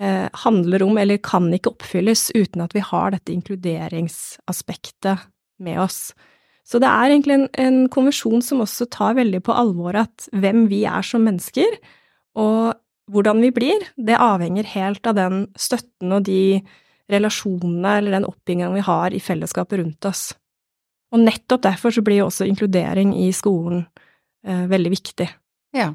eh, 0.00 0.28
handler 0.44 0.84
om, 0.86 0.98
eller 1.00 1.22
kan 1.24 1.48
ikke 1.54 1.72
oppfylles 1.74 2.30
uten 2.36 2.64
at 2.64 2.74
vi 2.76 2.82
har 2.84 3.14
dette 3.14 3.34
inkluderingsaspektet 3.34 5.28
med 5.64 5.80
oss. 5.84 6.14
Så 6.64 6.80
det 6.80 6.88
er 6.88 7.12
egentlig 7.12 7.36
en, 7.36 7.48
en 7.60 7.82
konvensjon 7.92 8.42
som 8.44 8.62
også 8.64 8.88
tar 8.92 9.18
veldig 9.18 9.42
på 9.44 9.52
alvor 9.52 9.96
at 10.00 10.28
hvem 10.32 10.64
vi 10.70 10.84
er 10.88 11.04
som 11.04 11.26
mennesker, 11.28 11.76
og 12.40 12.74
hvordan 13.12 13.42
vi 13.44 13.50
blir, 13.52 13.84
det 14.00 14.16
avhenger 14.16 14.64
helt 14.72 15.06
av 15.06 15.18
den 15.18 15.44
støtten 15.60 16.14
og 16.16 16.24
de 16.28 16.62
relasjonene 17.10 17.98
eller 17.98 18.16
den 18.18 18.28
oppbyggingen 18.28 18.74
vi 18.74 18.84
har 18.86 19.14
i 19.14 19.20
fellesskapet 19.20 19.80
rundt 19.80 20.08
oss. 20.08 20.30
Og 21.14 21.20
nettopp 21.22 21.62
derfor 21.66 21.94
så 21.94 22.02
blir 22.02 22.22
jo 22.22 22.30
også 22.30 22.46
inkludering 22.48 23.12
i 23.18 23.28
skolen 23.32 23.84
eh, 24.46 24.64
veldig 24.70 24.94
viktig. 24.94 25.28
Ja. 25.76 25.92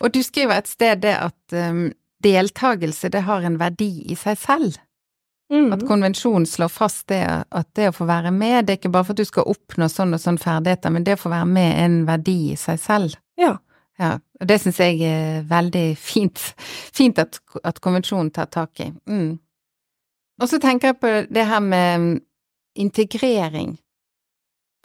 Og 0.00 0.12
du 0.14 0.22
skriver 0.24 0.60
et 0.60 0.70
sted 0.70 1.02
det 1.02 1.16
at 1.16 1.56
um, 1.56 1.88
deltakelse, 2.22 3.10
det 3.12 3.24
har 3.26 3.44
en 3.44 3.58
verdi 3.60 3.90
i 4.12 4.16
seg 4.18 4.38
selv. 4.40 4.78
Mm. 5.50 5.72
At 5.74 5.82
konvensjonen 5.88 6.46
slår 6.46 6.70
fast 6.70 7.08
det 7.10 7.24
at 7.26 7.68
det 7.74 7.88
å 7.90 7.96
få 7.96 8.06
være 8.06 8.30
med, 8.30 8.66
det 8.66 8.76
er 8.76 8.78
ikke 8.78 8.92
bare 8.94 9.08
for 9.08 9.16
at 9.16 9.22
du 9.24 9.26
skal 9.26 9.50
oppnå 9.50 9.88
sånn 9.90 10.14
og 10.14 10.22
sånn 10.22 10.38
ferdigheter, 10.38 10.94
men 10.94 11.04
det 11.06 11.16
å 11.18 11.22
få 11.24 11.32
være 11.32 11.48
med 11.50 11.72
er 11.72 11.88
en 11.88 11.98
verdi 12.06 12.38
i 12.52 12.58
seg 12.60 12.78
selv. 12.82 13.18
Ja. 13.40 13.56
Ja, 14.00 14.14
og 14.40 14.48
det 14.48 14.56
syns 14.62 14.78
jeg 14.80 15.02
er 15.04 15.42
veldig 15.48 15.84
fint. 16.00 16.40
Fint 16.96 17.18
at, 17.20 17.36
at 17.66 17.82
konvensjonen 17.84 18.30
tar 18.32 18.48
tak 18.48 18.80
i. 18.80 18.86
Mm. 19.10 19.34
Og 20.40 20.48
så 20.48 20.60
tenker 20.60 20.92
jeg 20.92 21.00
på 21.00 21.10
det 21.28 21.46
her 21.46 21.60
med 21.60 22.00
mm, 22.00 22.14
integrering. 22.80 23.74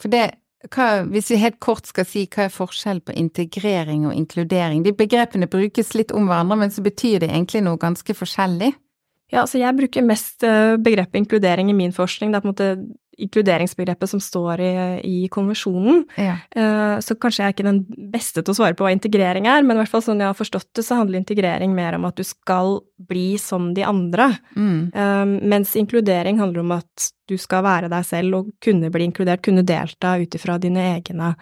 For 0.02 0.12
det, 0.12 0.26
hva, 0.74 1.06
hvis 1.08 1.32
vi 1.32 1.40
helt 1.40 1.62
kort 1.64 1.88
skal 1.88 2.08
si 2.10 2.26
hva 2.28 2.48
er 2.48 2.54
forskjellen 2.54 3.06
på 3.06 3.16
integrering 3.16 4.08
og 4.10 4.16
inkludering? 4.18 4.84
De 4.84 4.96
begrepene 4.96 5.48
brukes 5.48 5.94
litt 5.96 6.12
om 6.16 6.28
hverandre, 6.28 6.60
men 6.60 6.74
så 6.74 6.84
betyr 6.84 7.24
det 7.24 7.32
egentlig 7.32 7.64
noe 7.66 7.80
ganske 7.82 8.18
forskjellig. 8.18 8.74
Ja, 9.34 9.42
altså 9.42 9.58
jeg 9.58 9.76
bruker 9.78 10.06
mest 10.06 10.44
eh, 10.46 10.76
begrepet 10.78 11.24
inkludering 11.24 11.72
i 11.72 11.74
min 11.78 11.92
forskning. 11.96 12.32
Det 12.32 12.38
er 12.38 12.44
på 12.46 12.50
en 12.50 12.54
måte 12.54 12.70
inkluderingsbegrepet 13.18 14.10
som 14.12 14.20
står 14.20 14.60
i, 14.60 14.72
i 15.08 15.28
konvensjonen. 15.32 16.04
Ja. 16.20 16.36
Eh, 16.52 17.00
Så 17.02 17.16
kanskje 17.16 17.42
jeg 17.42 17.48
er 17.48 17.56
ikke 17.56 17.68
den 17.68 18.10
beste 18.12 18.44
til 18.44 18.52
å 18.54 18.58
svare 18.58 18.76
på 18.78 18.86
hva 18.86 18.92
integrering 18.94 19.48
er, 19.48 19.64
men 19.64 19.78
i 19.78 19.82
hvert 19.82 19.92
fall 19.94 20.04
sånn 20.06 20.20
jeg 20.22 20.30
har 20.30 20.38
forstått 20.38 20.68
det, 20.76 20.84
så 20.86 21.00
handler 21.00 21.22
integrering 21.22 21.74
mer 21.76 21.96
om 21.98 22.06
at 22.06 22.20
du 22.20 22.24
skal 22.28 22.82
bli 23.00 23.38
som 23.42 23.74
de 23.74 23.86
andre. 23.88 24.30
Mm. 24.56 24.80
Eh, 24.94 25.26
Mens 25.56 25.76
inkludering 25.80 26.40
handler 26.44 26.66
om 26.66 26.76
at 26.78 27.10
du 27.32 27.38
skal 27.42 27.64
være 27.66 27.90
deg 27.90 28.06
selv 28.06 28.40
og 28.42 28.54
kunne 28.62 28.92
bli 28.94 29.08
inkludert, 29.10 29.42
kunne 29.42 29.66
delta 29.66 30.18
ut 30.22 30.36
ifra 30.38 30.60
dine 30.62 30.84
egne 30.98 31.34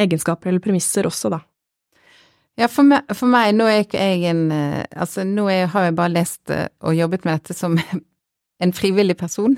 egenskaper 0.00 0.48
eller 0.48 0.62
premisser 0.64 1.04
også, 1.10 1.30
da. 1.34 1.42
Ja, 2.60 2.68
for 2.68 2.84
meg, 2.84 3.08
for 3.16 3.30
meg, 3.32 3.54
nå 3.56 3.66
er 3.70 3.86
jeg 3.86 4.26
en 4.28 4.50
eh, 4.52 4.82
Altså, 4.92 5.24
nå 5.24 5.46
er, 5.50 5.70
har 5.72 5.88
jeg 5.88 5.96
bare 5.96 6.12
lest 6.12 6.52
eh, 6.52 6.68
og 6.84 6.96
jobbet 6.96 7.24
med 7.24 7.40
dette 7.40 7.56
som 7.56 7.78
en 8.62 8.74
frivillig 8.76 9.16
person, 9.18 9.56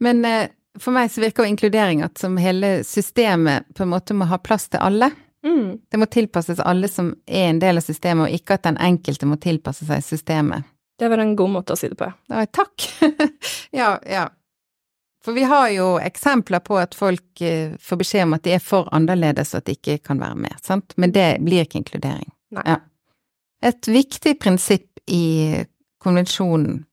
men 0.00 0.24
eh, 0.24 0.48
for 0.80 0.94
meg 0.94 1.10
så 1.12 1.22
virker 1.24 1.44
jo 1.44 1.50
inkludering 1.50 2.02
at 2.04 2.20
som 2.20 2.36
hele 2.40 2.82
systemet 2.84 3.66
på 3.74 3.84
en 3.84 3.90
måte 3.90 4.14
må 4.16 4.28
ha 4.28 4.38
plass 4.38 4.68
til 4.68 4.82
alle. 4.84 5.08
Mm. 5.46 5.78
Det 5.88 6.00
må 6.00 6.08
tilpasses 6.12 6.60
alle 6.60 6.88
som 6.92 7.14
er 7.26 7.48
en 7.48 7.60
del 7.62 7.80
av 7.80 7.84
systemet, 7.84 8.28
og 8.28 8.36
ikke 8.36 8.58
at 8.58 8.66
den 8.68 8.76
enkelte 8.82 9.28
må 9.28 9.38
tilpasse 9.40 9.88
seg 9.88 10.04
systemet. 10.04 10.68
Det 11.00 11.08
var 11.12 11.20
en 11.24 11.32
god 11.36 11.54
måte 11.54 11.72
å 11.72 11.80
si 11.80 11.88
det 11.88 11.96
på, 11.96 12.10
ja. 12.28 12.44
Takk. 12.52 12.86
ja, 13.80 13.94
ja. 14.04 14.26
For 15.24 15.36
vi 15.36 15.48
har 15.48 15.70
jo 15.72 15.88
eksempler 15.96 16.60
på 16.64 16.76
at 16.80 16.94
folk 16.96 17.44
får 17.80 18.00
beskjed 18.04 18.28
om 18.28 18.36
at 18.36 18.44
de 18.44 18.56
er 18.56 18.64
for 18.64 18.88
annerledes, 18.96 19.54
og 19.54 19.64
at 19.64 19.70
de 19.70 19.76
ikke 19.80 19.98
kan 20.12 20.20
være 20.20 20.40
med, 20.44 20.60
sant? 20.64 20.92
Men 21.00 21.16
det 21.16 21.30
blir 21.44 21.64
ikke 21.64 21.80
inkludering. 21.80 22.28
Nei. 22.54 22.66
Ja. 22.66 22.80
Et 23.66 23.88
viktig 23.88 24.36
prinsipp 24.38 25.00
i 25.10 25.64
konvensjonen, 26.02 26.84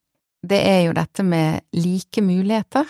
det 0.43 0.59
er 0.65 0.79
jo 0.87 0.95
dette 0.97 1.23
med 1.23 1.61
like 1.77 2.21
muligheter. 2.23 2.87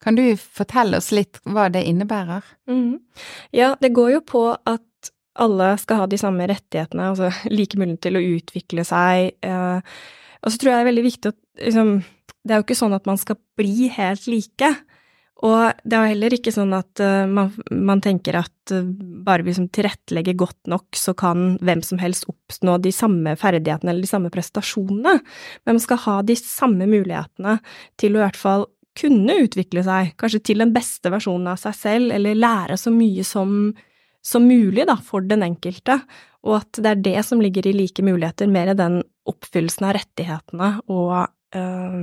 Kan 0.00 0.16
du 0.16 0.24
fortelle 0.36 1.00
oss 1.00 1.10
litt 1.12 1.40
hva 1.44 1.68
det 1.72 1.84
innebærer? 1.88 2.44
Mhm. 2.68 3.00
Ja, 3.52 3.74
det 3.80 3.92
går 3.96 4.14
jo 4.16 4.20
på 4.20 4.44
at 4.54 5.12
alle 5.40 5.74
skal 5.78 6.02
ha 6.02 6.06
de 6.10 6.18
samme 6.18 6.46
rettighetene, 6.50 7.10
altså 7.12 7.30
like 7.58 7.78
mulighet 7.78 8.02
til 8.06 8.18
å 8.18 8.24
utvikle 8.36 8.84
seg. 8.86 9.36
Eh, 9.42 9.80
og 10.40 10.52
så 10.52 10.56
tror 10.60 10.72
jeg 10.72 10.78
det 10.78 10.84
er 10.84 10.90
veldig 10.90 11.06
viktig 11.06 11.32
at 11.34 11.40
liksom, 11.66 12.00
Det 12.40 12.54
er 12.54 12.60
jo 12.60 12.64
ikke 12.64 12.78
sånn 12.78 12.96
at 12.96 13.04
man 13.04 13.18
skal 13.20 13.36
bli 13.60 13.90
helt 13.92 14.24
like. 14.26 14.68
Og 15.46 15.78
det 15.88 15.96
er 15.96 16.04
jo 16.04 16.12
heller 16.12 16.34
ikke 16.36 16.52
sånn 16.52 16.74
at 16.76 17.00
eh, 17.00 17.24
man, 17.28 17.52
man 17.72 18.02
tenker 18.04 18.36
at 18.42 18.74
eh, 18.74 18.84
bare 19.24 19.46
vi 19.46 19.54
som 19.56 19.70
tilrettelegger 19.72 20.36
godt 20.40 20.68
nok, 20.68 20.88
så 20.96 21.14
kan 21.16 21.54
hvem 21.64 21.80
som 21.86 22.00
helst 22.02 22.28
oppnå 22.28 22.76
de 22.84 22.92
samme 22.92 23.32
ferdighetene 23.40 23.94
eller 23.94 24.04
de 24.04 24.10
samme 24.10 24.32
prestasjonene. 24.34 25.16
Men 25.64 25.78
man 25.78 25.82
skal 25.82 26.02
ha 26.04 26.18
de 26.28 26.36
samme 26.36 26.88
mulighetene 26.90 27.56
til 28.00 28.16
å 28.16 28.20
i 28.20 28.24
hvert 28.26 28.40
fall 28.40 28.68
kunne 29.00 29.38
utvikle 29.46 29.84
seg, 29.86 30.12
kanskje 30.20 30.42
til 30.50 30.60
den 30.60 30.74
beste 30.74 31.12
versjonen 31.12 31.52
av 31.52 31.60
seg 31.62 31.76
selv, 31.78 32.12
eller 32.14 32.36
lære 32.36 32.76
så 32.80 32.92
mye 32.92 33.24
som, 33.24 33.70
som 34.20 34.44
mulig 34.44 34.84
da, 34.90 34.98
for 35.00 35.24
den 35.24 35.46
enkelte, 35.46 36.00
og 36.44 36.60
at 36.60 36.80
det 36.82 36.90
er 36.90 37.02
det 37.04 37.24
som 37.24 37.40
ligger 37.40 37.68
i 37.68 37.76
like 37.76 38.04
muligheter, 38.04 38.50
mer 38.50 38.72
i 38.72 38.76
den 38.76 39.00
oppfyllelsen 39.30 39.86
av 39.88 39.96
rettighetene 39.96 40.70
og 40.90 41.12
øh, 41.56 41.98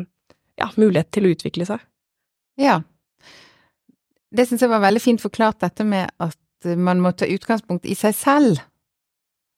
ja, 0.61 0.69
mulighet 0.77 1.11
til 1.13 1.27
å 1.27 1.33
utvikle 1.35 1.67
seg. 1.69 1.83
Ja. 2.61 2.79
Det 4.35 4.47
syns 4.47 4.63
jeg 4.63 4.71
var 4.71 4.83
veldig 4.83 5.01
fint 5.01 5.23
forklart, 5.23 5.61
dette 5.63 5.85
med 5.87 6.09
at 6.23 6.37
man 6.75 6.99
må 7.03 7.13
ta 7.15 7.27
utgangspunkt 7.29 7.85
i 7.85 7.95
seg 7.95 8.15
selv. 8.17 8.63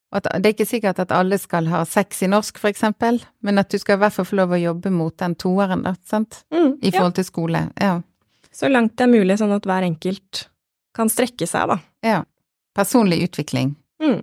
Og 0.10 0.20
at 0.20 0.30
det 0.42 0.50
er 0.50 0.56
ikke 0.56 0.66
sikkert 0.66 1.00
at 1.04 1.12
alle 1.14 1.38
skal 1.38 1.70
ha 1.70 1.84
sex 1.86 2.24
i 2.26 2.30
norsk, 2.30 2.58
for 2.62 2.72
eksempel, 2.72 3.20
men 3.46 3.62
at 3.62 3.70
du 3.70 3.78
skal 3.82 4.00
i 4.00 4.04
hvert 4.04 4.16
fall 4.16 4.26
få 4.26 4.40
lov 4.40 4.56
å 4.58 4.62
jobbe 4.62 4.92
mot 4.94 5.16
den 5.22 5.36
toeren, 5.38 5.84
da, 5.86 5.94
sant? 6.06 6.42
Mm, 6.54 6.80
I 6.82 6.92
forhold 6.94 7.16
til 7.20 7.28
skole. 7.28 7.68
Ja. 7.78 8.00
Så 8.52 8.72
langt 8.72 8.96
det 8.98 9.06
er 9.06 9.14
mulig, 9.14 9.38
sånn 9.38 9.54
at 9.54 9.68
hver 9.70 9.86
enkelt 9.86 10.48
kan 10.98 11.12
strekke 11.14 11.48
seg, 11.50 11.76
da. 11.76 11.80
ja. 12.06 12.24
Personlig 12.78 13.24
utvikling. 13.26 13.74
Mm. 14.02 14.22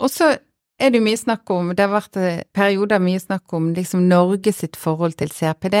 Og 0.00 0.10
så 0.12 0.34
er 0.78 0.92
det 0.92 1.00
jo 1.00 1.06
mye 1.06 1.18
snakk 1.18 1.50
om, 1.50 1.70
det 1.74 1.84
har 1.86 1.92
vært 1.92 2.18
eh, 2.20 2.42
perioder 2.54 3.00
mye 3.02 3.20
snakk 3.20 3.52
om 3.56 3.70
liksom 3.76 4.04
Norge 4.08 4.52
sitt 4.52 4.76
forhold 4.80 5.16
til 5.20 5.32
CRPD, 5.32 5.80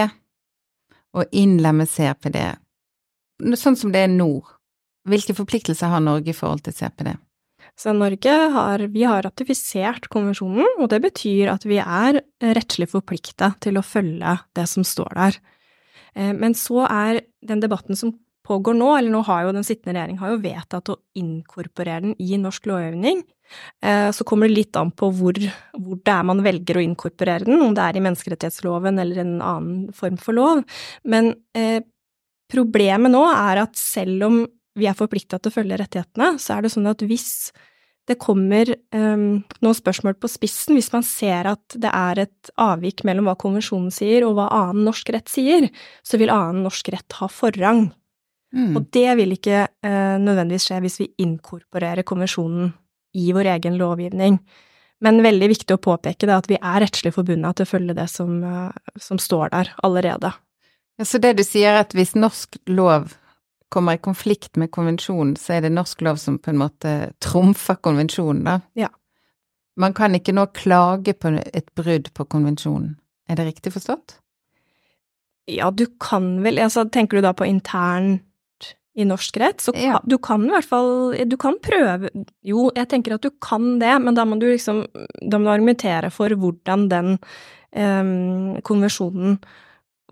og 1.16 1.36
innlemme 1.36 1.86
CRPD. 1.88 2.40
Sånn 3.38 3.76
som 3.76 3.92
det 3.92 4.06
er 4.06 4.12
nå, 4.12 4.40
hvilke 5.06 5.36
forpliktelser 5.36 5.92
har 5.92 6.00
Norge 6.00 6.32
i 6.32 6.36
forhold 6.36 6.64
til 6.66 6.76
CPD? 6.76 7.16
Så 7.76 7.92
Norge 7.92 8.32
har, 8.54 8.86
vi 8.88 9.02
har 9.04 9.24
ratifisert 9.26 10.08
konvensjonen, 10.12 10.78
og 10.80 10.88
det 10.88 11.02
betyr 11.04 11.50
at 11.52 11.66
vi 11.68 11.76
er 11.82 12.22
rettslig 12.40 12.88
forplikta 12.88 13.52
til 13.60 13.76
å 13.76 13.84
følge 13.84 14.38
det 14.56 14.64
som 14.70 14.86
står 14.86 15.16
der. 15.18 15.40
Eh, 16.14 16.32
Men 16.32 16.54
så 16.54 16.86
er 16.88 17.20
den 17.44 17.60
debatten 17.60 17.96
som 17.96 18.14
pågår 18.46 18.76
nå, 18.78 18.92
eller 18.96 19.10
nå 19.10 19.24
har 19.26 19.44
jo 19.44 19.54
den 19.56 19.66
sittende 19.66 19.96
regjering 19.96 20.20
har 20.22 20.30
jo 20.32 20.42
vedtatt 20.44 20.92
å 20.92 21.00
inkorporere 21.18 22.04
den 22.06 22.14
i 22.22 22.38
norsk 22.38 22.68
lovgivning. 22.70 23.24
Eh, 23.82 24.10
Så 24.12 24.24
kommer 24.24 24.48
det 24.48 24.56
litt 24.56 24.76
an 24.76 24.92
på 24.92 25.10
hvor, 25.12 25.34
hvor 25.76 26.00
det 26.00 26.14
er 26.14 26.22
man 26.24 26.42
velger 26.42 26.78
å 26.78 26.86
inkorporere 26.86 27.44
den, 27.44 27.60
om 27.60 27.74
det 27.74 27.82
er 27.82 27.96
i 27.98 28.04
menneskerettighetsloven 28.06 28.98
eller 29.02 29.18
en 29.18 29.36
annen 29.42 29.92
form 29.92 30.16
for 30.16 30.32
lov. 30.32 30.64
Men 31.04 31.34
eh, 31.54 31.82
problemet 32.52 33.12
nå 33.12 33.22
er 33.32 33.62
at 33.64 33.78
selv 33.78 34.28
om 34.28 34.42
vi 34.76 34.88
er 34.88 34.96
forplikta 34.96 35.40
til 35.40 35.52
å 35.52 35.56
følge 35.56 35.78
rettighetene, 35.80 36.36
så 36.42 36.56
er 36.56 36.66
det 36.66 36.74
sånn 36.74 36.88
at 36.90 37.02
hvis 37.06 37.50
det 38.06 38.18
kommer 38.22 38.68
um, 38.94 39.42
noen 39.64 39.76
spørsmål 39.76 40.14
på 40.20 40.30
spissen, 40.30 40.76
hvis 40.78 40.92
man 40.92 41.02
ser 41.06 41.48
at 41.50 41.74
det 41.74 41.90
er 41.90 42.20
et 42.26 42.50
avvik 42.62 43.02
mellom 43.08 43.26
hva 43.26 43.34
konvensjonen 43.40 43.90
sier 43.94 44.26
og 44.26 44.36
hva 44.36 44.46
annen 44.54 44.86
norsk 44.86 45.10
rett 45.16 45.30
sier, 45.30 45.66
så 46.06 46.20
vil 46.20 46.30
annen 46.30 46.62
norsk 46.66 46.92
rett 46.94 47.18
ha 47.18 47.26
forrang. 47.30 47.88
Mm. 48.54 48.76
Og 48.78 48.86
det 48.94 49.08
vil 49.18 49.34
ikke 49.34 49.64
uh, 49.66 50.16
nødvendigvis 50.22 50.68
skje 50.68 50.80
hvis 50.84 51.00
vi 51.02 51.10
inkorporerer 51.24 52.06
konvensjonen 52.06 52.70
i 53.18 53.32
vår 53.34 53.50
egen 53.56 53.80
lovgivning. 53.80 54.38
Men 55.02 55.20
veldig 55.24 55.50
viktig 55.50 55.74
å 55.74 55.82
påpeke 55.82 56.28
det 56.28 56.36
at 56.36 56.46
vi 56.48 56.60
er 56.60 56.80
rettslig 56.84 57.12
forbundet 57.16 57.58
til 57.58 57.66
å 57.66 57.72
følge 57.74 57.96
det 57.98 58.06
som, 58.12 58.38
uh, 58.44 58.92
som 59.02 59.18
står 59.18 59.50
der 59.56 59.74
allerede. 59.82 60.30
Ja, 60.98 61.04
så 61.04 61.18
det 61.20 61.34
du 61.36 61.44
sier 61.44 61.74
er 61.74 61.82
at 61.84 61.92
hvis 61.96 62.14
norsk 62.16 62.56
lov 62.72 63.12
kommer 63.72 63.96
i 63.98 64.00
konflikt 64.00 64.56
med 64.56 64.70
konvensjonen, 64.72 65.34
så 65.36 65.56
er 65.56 65.66
det 65.66 65.72
norsk 65.74 66.00
lov 66.06 66.20
som 66.22 66.38
på 66.38 66.52
en 66.52 66.60
måte 66.60 66.92
trumfer 67.20 67.76
konvensjonen, 67.84 68.44
da? 68.46 68.60
Ja. 68.78 68.88
Man 69.76 69.92
kan 69.92 70.14
ikke 70.16 70.32
nå 70.32 70.46
klage 70.56 71.12
på 71.18 71.34
et 71.52 71.66
brudd 71.76 72.08
på 72.16 72.24
konvensjonen. 72.32 72.94
Er 73.28 73.36
det 73.36 73.48
riktig 73.50 73.74
forstått? 73.74 74.20
Ja, 75.50 75.68
du 75.70 75.84
kan 76.00 76.40
vel 76.42 76.58
altså, 76.62 76.86
Tenker 76.90 77.18
du 77.18 77.26
da 77.26 77.32
på 77.36 77.46
internt 77.46 78.22
i 78.96 79.04
norsk 79.06 79.36
rett? 79.42 79.60
Så 79.62 79.74
Ja. 79.76 80.00
du 80.06 80.16
kan 80.18 80.44
i 80.46 80.50
hvert 80.50 80.64
fall 80.66 81.14
Du 81.28 81.36
kan 81.36 81.58
prøve 81.62 82.08
Jo, 82.42 82.70
jeg 82.74 82.88
tenker 82.88 83.14
at 83.14 83.22
du 83.22 83.30
kan 83.42 83.78
det, 83.78 83.92
men 84.02 84.14
da 84.14 84.24
må 84.24 84.38
du 84.40 84.46
liksom 84.46 84.86
Da 85.22 85.38
må 85.38 85.44
du 85.44 85.52
argumentere 85.52 86.10
for 86.10 86.28
hvordan 86.30 86.88
den 86.88 87.18
eh, 87.72 88.60
konvensjonen 88.62 89.38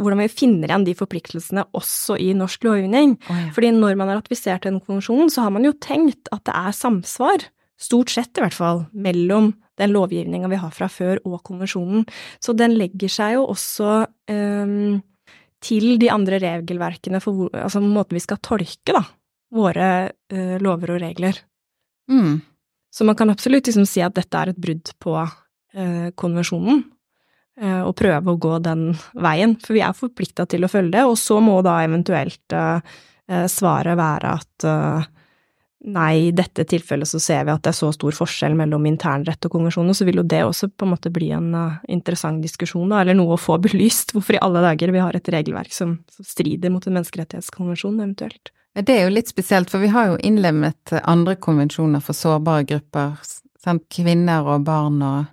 Hvordan 0.00 0.24
vi 0.24 0.30
finner 0.32 0.70
igjen 0.70 0.86
de 0.88 0.96
forpliktelsene 0.98 1.66
også 1.76 2.16
i 2.18 2.32
norsk 2.34 2.64
lovgivning. 2.66 3.14
Oh, 3.30 3.42
Fordi 3.54 3.70
når 3.76 3.98
man 4.00 4.10
har 4.10 4.18
ratifisert 4.18 4.66
den 4.66 4.80
konvensjonen, 4.82 5.30
så 5.30 5.44
har 5.46 5.54
man 5.54 5.66
jo 5.66 5.74
tenkt 5.78 6.30
at 6.34 6.42
det 6.48 6.54
er 6.58 6.74
samsvar, 6.74 7.44
stort 7.78 8.10
sett 8.10 8.34
i 8.38 8.42
hvert 8.42 8.56
fall, 8.56 8.84
mellom 8.90 9.52
den 9.78 9.94
lovgivninga 9.94 10.50
vi 10.50 10.58
har 10.58 10.72
fra 10.74 10.88
før 10.90 11.20
og 11.26 11.40
konvensjonen. 11.46 12.04
Så 12.42 12.54
den 12.58 12.76
legger 12.78 13.10
seg 13.10 13.36
jo 13.36 13.46
også 13.52 14.04
um, 14.30 14.98
til 15.64 15.94
de 16.02 16.10
andre 16.12 16.40
regelverkene 16.42 17.20
for 17.22 17.38
hvor, 17.38 17.54
altså 17.58 17.82
måten 17.82 18.18
vi 18.18 18.22
skal 18.22 18.42
tolke, 18.44 18.94
da, 18.94 19.02
våre 19.54 19.90
uh, 20.10 20.56
lover 20.62 20.96
og 20.96 21.02
regler. 21.02 21.38
Mm. 22.10 22.42
Så 22.94 23.06
man 23.06 23.18
kan 23.18 23.32
absolutt 23.32 23.70
liksom 23.70 23.86
si 23.88 24.02
at 24.04 24.14
dette 24.14 24.38
er 24.38 24.52
et 24.52 24.60
brudd 24.60 24.94
på 25.02 25.16
uh, 25.18 26.08
konvensjonen, 26.18 26.84
og 27.62 27.94
prøve 27.94 28.32
å 28.32 28.40
gå 28.40 28.56
den 28.64 28.88
veien, 29.14 29.54
for 29.62 29.76
vi 29.76 29.82
er 29.86 29.94
forplikta 29.94 30.46
til 30.50 30.66
å 30.66 30.70
følge 30.70 30.96
det, 30.96 31.04
og 31.06 31.18
så 31.20 31.38
må 31.44 31.60
da 31.62 31.76
eventuelt 31.84 32.54
eh, 32.56 32.94
eh, 33.30 33.44
svaret 33.50 33.98
være 33.98 34.32
at 34.40 34.66
eh, 34.68 35.10
nei, 35.84 36.12
i 36.28 36.32
dette 36.32 36.64
tilfellet 36.68 37.08
så 37.08 37.20
ser 37.20 37.44
vi 37.44 37.52
at 37.52 37.62
det 37.64 37.72
er 37.72 37.76
så 37.76 37.90
stor 37.94 38.16
forskjell 38.16 38.56
mellom 38.56 38.86
internrett 38.88 39.44
og 39.46 39.52
konvensjoner, 39.52 39.96
så 39.96 40.06
vil 40.08 40.20
jo 40.22 40.26
det 40.26 40.40
også 40.46 40.70
på 40.72 40.86
en 40.86 40.94
måte 40.94 41.12
bli 41.14 41.30
en 41.36 41.52
eh, 41.58 41.78
interessant 41.96 42.42
diskusjon, 42.44 42.88
da, 42.90 43.02
eller 43.02 43.18
noe 43.18 43.36
å 43.36 43.40
få 43.40 43.58
belyst, 43.66 44.14
hvorfor 44.16 44.38
i 44.38 44.42
alle 44.44 44.64
dager 44.64 44.94
vi 44.94 45.02
har 45.04 45.16
et 45.16 45.32
regelverk 45.36 45.74
som, 45.74 45.98
som 46.14 46.28
strider 46.28 46.72
mot 46.72 46.86
en 46.86 46.98
menneskerettighetskonvensjon, 46.98 48.00
eventuelt. 48.00 48.54
Det 48.74 48.90
er 48.90 49.04
jo 49.04 49.14
litt 49.14 49.30
spesielt, 49.30 49.70
for 49.70 49.84
vi 49.84 49.92
har 49.94 50.10
jo 50.10 50.18
innlemmet 50.26 50.96
andre 51.04 51.36
konvensjoner 51.38 52.02
for 52.02 52.16
sårbare 52.18 52.66
grupper, 52.72 53.20
sant? 53.62 53.84
kvinner 53.92 54.48
og 54.50 54.64
barn 54.66 54.98
og 55.06 55.30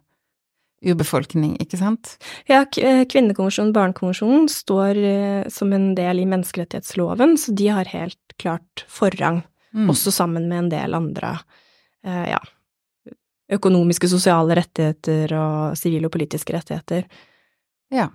urbefolkning, 0.82 1.56
ikke 1.62 1.78
sant? 1.78 2.16
Ja, 2.50 2.64
eh, 2.78 3.04
kvinnekonvensjonen, 3.06 3.74
barnekonvensjonen, 3.76 4.48
står 4.50 4.98
eh, 4.98 5.50
som 5.54 5.74
en 5.74 5.92
del 5.96 6.24
i 6.24 6.26
menneskerettighetsloven, 6.26 7.38
så 7.38 7.54
de 7.56 7.68
har 7.68 7.86
helt 7.94 8.38
klart 8.42 8.86
forrang, 8.90 9.44
Mm. 9.74 9.88
også 9.88 10.12
sammen 10.12 10.50
med 10.50 10.58
en 10.58 10.70
del 10.70 10.94
andre, 10.94 11.40
eh, 12.04 12.32
ja, 12.34 12.40
økonomiske, 13.50 14.10
sosiale 14.10 14.56
rettigheter 14.56 15.32
og 15.32 15.78
sivile 15.78 16.10
og 16.10 16.12
politiske 16.12 16.52
rettigheter. 16.52 17.06
Ja. 17.90 18.10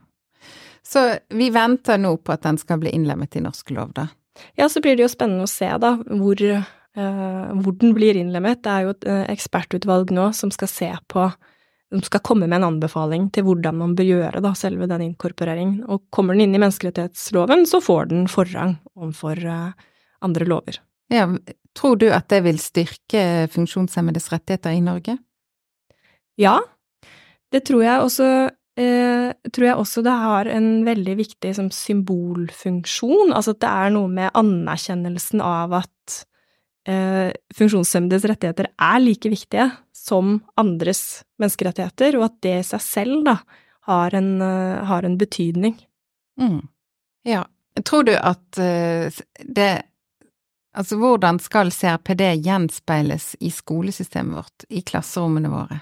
Så 0.84 1.18
vi 1.30 1.48
venter 1.50 1.96
nå 1.96 2.16
på 2.18 2.32
at 2.34 2.42
den 2.42 2.58
skal 2.58 2.78
bli 2.78 2.90
innlemmet 2.90 3.36
i 3.36 3.40
norsk 3.40 3.70
lov, 3.70 3.94
da. 3.94 4.08
Ja, 4.54 4.68
så 4.68 4.82
blir 4.82 4.96
det 4.96 5.06
jo 5.06 5.08
spennende 5.08 5.44
å 5.44 5.48
se, 5.48 5.68
da, 5.78 5.96
hvor, 5.96 6.36
eh, 6.42 7.52
hvor 7.56 7.78
den 7.78 7.94
blir 7.94 8.14
innlemmet. 8.20 8.62
Det 8.62 8.70
er 8.70 8.82
jo 8.82 8.90
et 8.90 9.04
ekspertutvalg 9.32 10.10
nå 10.10 10.34
som 10.34 10.50
skal 10.50 10.68
se 10.68 10.92
på 11.08 11.32
som 11.92 12.02
skal 12.02 12.22
komme 12.26 12.48
med 12.48 12.58
en 12.58 12.68
anbefaling 12.72 13.28
til 13.34 13.46
hvordan 13.46 13.78
man 13.78 13.94
bør 13.98 14.08
gjøre 14.08 14.42
da, 14.42 14.52
selve 14.58 14.88
den 14.90 15.04
inkorporeringen. 15.10 15.84
Og 15.86 16.06
kommer 16.14 16.34
den 16.34 16.48
inn 16.48 16.56
i 16.58 16.62
menneskerettighetsloven, 16.62 17.66
så 17.70 17.80
får 17.84 18.10
den 18.10 18.26
forrang 18.30 18.76
overfor 18.96 19.40
eh, 19.46 19.86
andre 20.26 20.48
lover. 20.48 20.80
Ja, 21.12 21.28
tror 21.78 22.00
du 22.00 22.08
at 22.10 22.26
det 22.32 22.42
vil 22.46 22.58
styrke 22.58 23.46
funksjonshemmedes 23.54 24.30
rettigheter 24.32 24.74
i 24.74 24.82
Norge? 24.82 25.18
Ja, 26.40 26.58
det 27.54 27.62
tror 27.68 27.84
jeg 27.86 28.02
også 28.02 28.30
eh, 28.76 29.30
tror 29.52 29.68
jeg 29.68 29.80
også 29.80 30.02
det 30.04 30.16
har 30.26 30.50
en 30.50 30.70
veldig 30.86 31.16
viktig 31.22 31.54
som 31.56 31.70
symbolfunksjon. 31.72 33.32
Altså 33.32 33.54
at 33.54 33.62
det 33.62 33.70
er 33.70 33.94
noe 33.94 34.10
med 34.10 34.34
anerkjennelsen 34.36 35.44
av 35.44 35.78
at 35.84 36.22
funksjonshemmedes 36.86 38.24
rettigheter 38.30 38.68
er 38.70 39.00
like 39.02 39.30
viktige 39.32 39.64
som 39.96 40.36
andres 40.60 41.24
menneskerettigheter, 41.40 42.18
og 42.18 42.28
at 42.28 42.36
det 42.46 42.54
i 42.60 42.66
seg 42.68 42.84
selv 42.84 43.24
da 43.26 43.36
har 43.90 44.14
en, 44.14 44.30
uh, 44.42 44.84
har 44.86 45.06
en 45.06 45.18
betydning. 45.18 45.76
Mm. 46.40 46.62
Ja. 47.26 47.44
Tror 47.84 48.06
du 48.06 48.14
at 48.16 48.62
uh, 48.62 49.22
det 49.42 49.70
Altså, 50.76 50.98
hvordan 51.00 51.38
skal 51.40 51.70
CRPD 51.72 52.20
gjenspeiles 52.44 53.30
i 53.40 53.48
skolesystemet 53.48 54.36
vårt, 54.36 54.64
i 54.68 54.82
klasserommene 54.84 55.48
våre? 55.48 55.78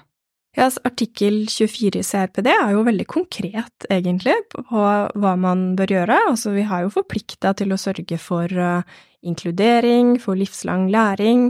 Ja, 0.55 0.69
artikkel 0.87 1.47
24 1.51 1.99
i 1.99 2.03
CRPD 2.03 2.47
er 2.47 2.69
jo 2.71 2.85
veldig 2.87 3.05
konkret, 3.11 3.87
egentlig, 3.91 4.37
på 4.53 4.61
hva 4.79 5.33
man 5.35 5.73
bør 5.75 5.91
gjøre. 5.97 6.19
Altså, 6.29 6.53
vi 6.55 6.63
har 6.69 6.85
jo 6.85 6.93
forplikta 6.93 7.51
til 7.59 7.75
å 7.75 7.79
sørge 7.79 8.15
for 8.21 8.47
uh, 8.55 8.85
inkludering, 9.27 10.15
for 10.23 10.39
livslang 10.39 10.87
læring. 10.93 11.49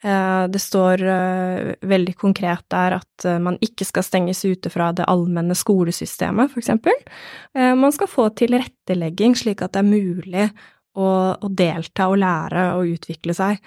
Uh, 0.00 0.48
det 0.48 0.62
står 0.64 1.04
uh, 1.04 1.74
veldig 1.84 2.16
konkret 2.16 2.64
der 2.72 2.96
at 2.96 3.28
man 3.44 3.60
ikke 3.60 3.84
skal 3.84 4.06
stenges 4.08 4.40
ute 4.48 4.72
fra 4.72 4.88
det 4.96 5.04
allmenne 5.04 5.56
skolesystemet, 5.56 6.56
eksempel. 6.56 6.96
Man 7.56 7.92
skal 7.92 8.08
få 8.08 8.30
tilrettelegging 8.36 9.36
slik 9.36 9.64
at 9.64 9.76
det 9.76 9.82
er 9.82 9.88
mulig 9.88 10.48
å 10.96 11.08
delta 11.52 12.08
og 12.08 12.20
lære 12.22 12.70
og 12.78 12.96
utvikle 12.96 13.36
seg. 13.36 13.60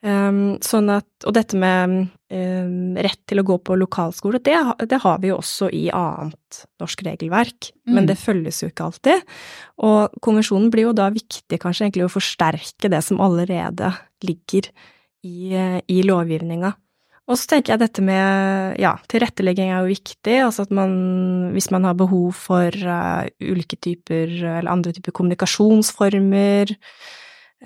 Um, 0.00 0.56
sånn 0.64 0.88
at, 0.88 1.08
og 1.28 1.34
dette 1.36 1.58
med 1.60 2.06
um, 2.32 2.94
rett 2.96 3.20
til 3.28 3.42
å 3.42 3.44
gå 3.44 3.58
på 3.60 3.76
lokalskole, 3.76 4.38
det, 4.40 4.56
det, 4.88 5.00
har 5.02 5.18
vi 5.20 5.28
jo 5.28 5.36
også 5.42 5.68
i 5.76 5.90
annet 5.92 6.62
norsk 6.80 7.04
regelverk, 7.04 7.68
mm. 7.84 7.92
men 7.98 8.08
det 8.08 8.16
følges 8.16 8.62
jo 8.62 8.70
ikke 8.70 8.86
alltid. 8.88 9.26
Og 9.84 10.16
konvensjonen 10.24 10.72
blir 10.72 10.88
jo 10.88 10.94
da 10.96 11.10
viktig 11.12 11.60
kanskje 11.60 11.86
egentlig 11.86 12.06
å 12.08 12.14
forsterke 12.14 12.88
det 12.92 13.02
som 13.04 13.20
allerede 13.20 13.92
ligger 14.24 14.70
i, 15.20 15.52
i 15.84 16.00
lovgivninga. 16.08 16.72
Og 17.30 17.36
så 17.38 17.52
tenker 17.52 17.76
jeg 17.76 17.84
dette 17.84 18.02
med 18.02 18.80
ja, 18.80 18.96
tilrettelegging 19.12 19.68
er 19.70 19.84
jo 19.84 19.92
viktig, 19.92 20.40
altså 20.48 20.64
at 20.64 20.72
man 20.74 20.94
hvis 21.54 21.68
man 21.70 21.84
har 21.86 21.94
behov 21.98 22.32
for 22.40 22.72
uh, 22.72 23.28
ulike 23.44 23.76
typer 23.78 24.32
eller 24.32 24.72
andre 24.72 24.96
typer 24.96 25.14
kommunikasjonsformer, 25.14 26.72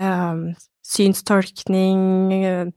um, 0.03 0.49
synstolkning 0.85 2.73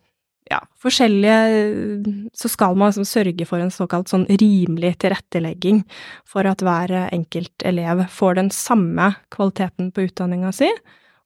ja, 0.49 0.61
forskjellige 0.79 2.29
Så 2.33 2.49
skal 2.49 2.77
man 2.77 2.91
liksom 2.91 3.05
sørge 3.07 3.45
for 3.47 3.59
en 3.59 3.71
såkalt 3.73 4.11
sånn 4.11 4.25
rimelig 4.29 4.95
tilrettelegging 5.03 5.83
for 6.27 6.47
at 6.47 6.63
hver 6.63 6.93
enkelt 7.09 7.65
elev 7.67 8.05
får 8.13 8.39
den 8.39 8.51
samme 8.55 9.11
kvaliteten 9.33 9.91
på 9.91 10.07
utdanninga 10.07 10.53
si, 10.55 10.69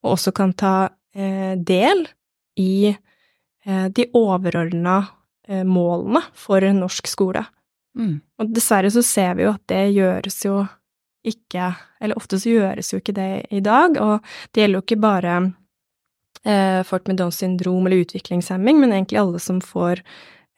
og 0.01 0.15
også 0.15 0.33
kan 0.35 0.55
ta 0.57 0.75
eh, 1.13 1.53
del 1.57 2.07
i 2.59 2.91
eh, 2.91 3.87
de 3.93 4.07
overordna 4.17 4.97
eh, 5.47 5.63
målene 5.67 6.23
for 6.33 6.65
norsk 6.73 7.09
skole. 7.11 7.45
Mm. 7.97 8.21
Og 8.39 8.53
dessverre 8.55 8.91
så 8.93 9.03
ser 9.05 9.35
vi 9.37 9.45
jo 9.45 9.53
at 9.53 9.65
det 9.69 9.89
gjøres 9.91 10.45
jo 10.45 10.61
ikke 11.27 11.65
Eller 12.01 12.17
ofte 12.17 12.39
så 12.39 12.49
gjøres 12.49 12.87
jo 12.93 12.97
ikke 12.97 13.13
det 13.13 13.45
i 13.53 13.59
dag, 13.61 13.93
og 14.01 14.23
det 14.49 14.63
gjelder 14.63 14.79
jo 14.79 14.85
ikke 14.87 15.03
bare 15.03 15.33
eh, 15.37 15.51
folk 16.87 17.05
med 17.05 17.19
Downs 17.19 17.37
syndrom 17.37 17.85
eller 17.85 18.01
utviklingshemming, 18.01 18.79
men 18.81 18.93
egentlig 18.95 19.19
alle 19.21 19.39
som 19.39 19.59
får 19.61 19.99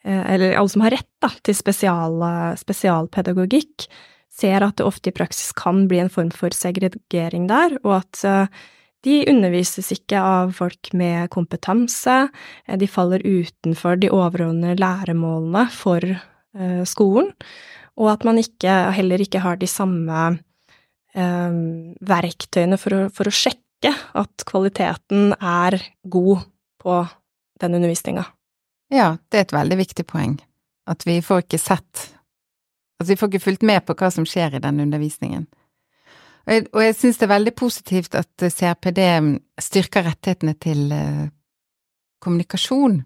eh, 0.04 0.32
Eller 0.32 0.54
alle 0.56 0.68
som 0.68 0.80
har 0.80 0.94
rett 0.96 1.10
da, 1.20 1.28
til 1.44 1.56
spesial, 1.56 2.22
spesialpedagogikk, 2.56 3.88
ser 4.34 4.64
at 4.66 4.78
det 4.78 4.86
ofte 4.86 5.10
i 5.10 5.16
praksis 5.16 5.52
kan 5.56 5.84
bli 5.90 6.00
en 6.02 6.12
form 6.12 6.32
for 6.34 6.54
segregering 6.56 7.46
der, 7.50 7.76
og 7.84 8.00
at 8.00 8.24
eh, 8.24 8.62
de 9.04 9.20
undervises 9.28 9.90
ikke 9.94 10.20
av 10.20 10.54
folk 10.56 10.92
med 10.96 11.28
kompetanse, 11.34 12.28
eh, 12.66 12.78
de 12.80 12.88
faller 12.90 13.24
utenfor 13.24 14.00
de 14.00 14.12
overordnede 14.12 14.80
læremålene 14.80 15.66
for 15.74 16.04
eh, 16.04 16.82
skolen, 16.88 17.32
og 18.00 18.10
at 18.16 18.24
man 18.26 18.40
ikke, 18.40 18.72
heller 18.96 19.22
ikke 19.22 19.44
har 19.44 19.60
de 19.60 19.70
samme 19.70 20.22
eh, 21.14 21.60
verktøyene 22.14 22.80
for 22.80 22.96
å, 22.96 23.04
for 23.14 23.30
å 23.30 23.34
sjekke 23.34 23.62
ikke 23.84 24.22
at 24.24 24.44
kvaliteten 24.48 25.34
er 25.36 25.76
god 26.08 26.46
på 26.80 26.96
den 27.60 27.76
undervisninga. 27.76 28.24
Ja, 28.92 29.16
det 29.30 29.38
er 29.38 29.46
et 29.46 29.56
veldig 29.56 29.78
viktig 29.80 30.06
poeng. 30.08 30.38
At 30.88 31.06
vi 31.06 31.20
får 31.24 31.46
ikke 31.46 31.60
sett 31.60 32.10
Altså, 32.94 33.10
vi 33.10 33.16
får 33.18 33.28
ikke 33.32 33.42
fulgt 33.42 33.64
med 33.66 33.82
på 33.82 33.96
hva 33.98 34.06
som 34.14 34.22
skjer 34.24 34.54
i 34.54 34.60
den 34.62 34.78
undervisningen. 34.84 35.48
Og 36.46 36.52
jeg, 36.52 36.66
og 36.70 36.82
jeg 36.84 36.94
synes 36.94 37.18
det 37.18 37.26
er 37.26 37.32
veldig 37.32 37.52
positivt 37.58 38.14
at 38.14 38.44
CRPD 38.54 39.00
styrker 39.60 40.06
rettighetene 40.06 40.54
til 40.62 40.92
uh, 40.94 41.24
kommunikasjon, 42.22 43.00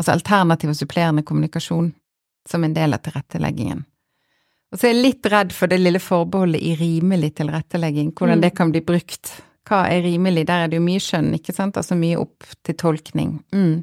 altså 0.00 0.14
alternativ 0.16 0.72
og 0.72 0.78
supplerende 0.80 1.22
kommunikasjon, 1.28 1.92
som 2.48 2.64
en 2.64 2.74
del 2.74 2.96
av 2.96 3.04
tilretteleggingen. 3.04 3.84
Og 4.72 4.80
så 4.80 4.88
er 4.88 4.94
jeg 4.94 5.04
litt 5.04 5.30
redd 5.30 5.52
for 5.52 5.70
det 5.70 5.82
lille 5.82 6.00
forbeholdet 6.00 6.64
i 6.64 6.72
rimelig 6.80 7.34
tilrettelegging, 7.42 8.14
hvordan 8.16 8.40
mm. 8.40 8.44
det 8.48 8.52
kan 8.56 8.72
bli 8.72 8.82
brukt 8.88 9.34
hva 9.70 9.84
er 9.88 10.02
rimelig? 10.04 10.46
Der 10.48 10.64
er 10.64 10.70
det 10.70 10.80
jo 10.80 10.84
mye 10.84 11.02
skjønn, 11.02 11.32
ikke 11.38 11.54
sant? 11.54 11.78
Altså 11.78 11.98
mye 11.98 12.18
opp 12.20 12.46
til 12.66 12.76
tolkning. 12.80 13.38
Mm. 13.54 13.82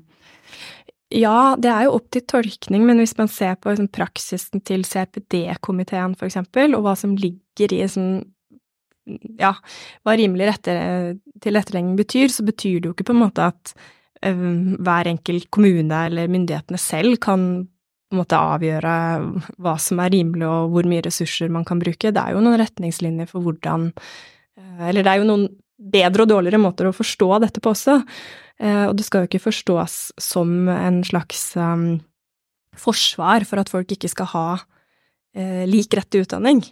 Ja, 1.16 1.56
det 1.56 1.72
er 1.72 1.86
jo 1.88 1.96
opp 2.02 2.10
til 2.12 2.26
tolkning, 2.28 2.84
men 2.88 3.00
hvis 3.00 3.16
man 3.20 3.30
ser 3.32 3.56
på 3.56 3.72
liksom, 3.72 3.88
praksisen 3.96 4.64
til 4.68 4.84
CPD-komiteen, 4.84 6.18
for 6.20 6.28
eksempel, 6.28 6.76
og 6.76 6.84
hva 6.84 6.98
som 7.00 7.16
ligger 7.16 7.76
i 7.76 7.86
sånn 7.88 8.26
ja, 9.40 9.54
hva 10.04 10.18
rimelig 10.20 10.58
tilrettelegging 10.66 11.96
betyr, 11.96 12.28
så 12.28 12.44
betyr 12.44 12.82
det 12.82 12.90
jo 12.90 12.96
ikke 12.96 13.08
på 13.08 13.16
en 13.16 13.22
måte 13.22 13.46
at 13.54 13.72
um, 14.26 14.76
hver 14.84 15.08
enkelt 15.14 15.48
kommune 15.54 16.02
eller 16.10 16.32
myndighetene 16.32 16.82
selv 16.82 17.16
kan 17.24 17.46
på 18.08 18.16
en 18.16 18.22
måte 18.22 18.40
avgjøre 18.40 18.96
hva 19.64 19.76
som 19.84 20.00
er 20.00 20.14
rimelig 20.14 20.48
og 20.48 20.74
hvor 20.74 20.88
mye 20.88 21.04
ressurser 21.04 21.52
man 21.52 21.66
kan 21.68 21.80
bruke. 21.80 22.12
Det 22.12 22.22
er 22.22 22.36
jo 22.36 22.44
noen 22.44 22.60
retningslinjer 22.62 23.28
for 23.32 23.44
hvordan 23.44 23.92
Eller 24.58 25.04
det 25.04 25.12
er 25.12 25.20
jo 25.20 25.28
noen 25.28 25.48
bedre 25.78 26.26
og 26.26 26.32
dårligere 26.32 26.62
måter 26.62 26.90
å 26.90 26.96
forstå 26.96 27.30
dette 27.44 27.62
på 27.64 27.72
også. 27.74 28.00
Eh, 28.60 28.86
og 28.88 28.96
det 28.98 29.06
skal 29.06 29.24
jo 29.24 29.32
ikke 29.32 29.46
forstås 29.46 29.98
som 30.22 30.70
en 30.74 31.04
slags 31.06 31.52
um, 31.60 32.00
forsvar 32.78 33.46
for 33.50 33.62
at 33.62 33.70
folk 33.70 33.94
ikke 33.94 34.10
skal 34.10 34.32
ha 34.34 34.48
uh, 34.58 35.64
lik 35.70 35.94
rett 35.98 36.10
til 36.14 36.26
utdanning. 36.26 36.64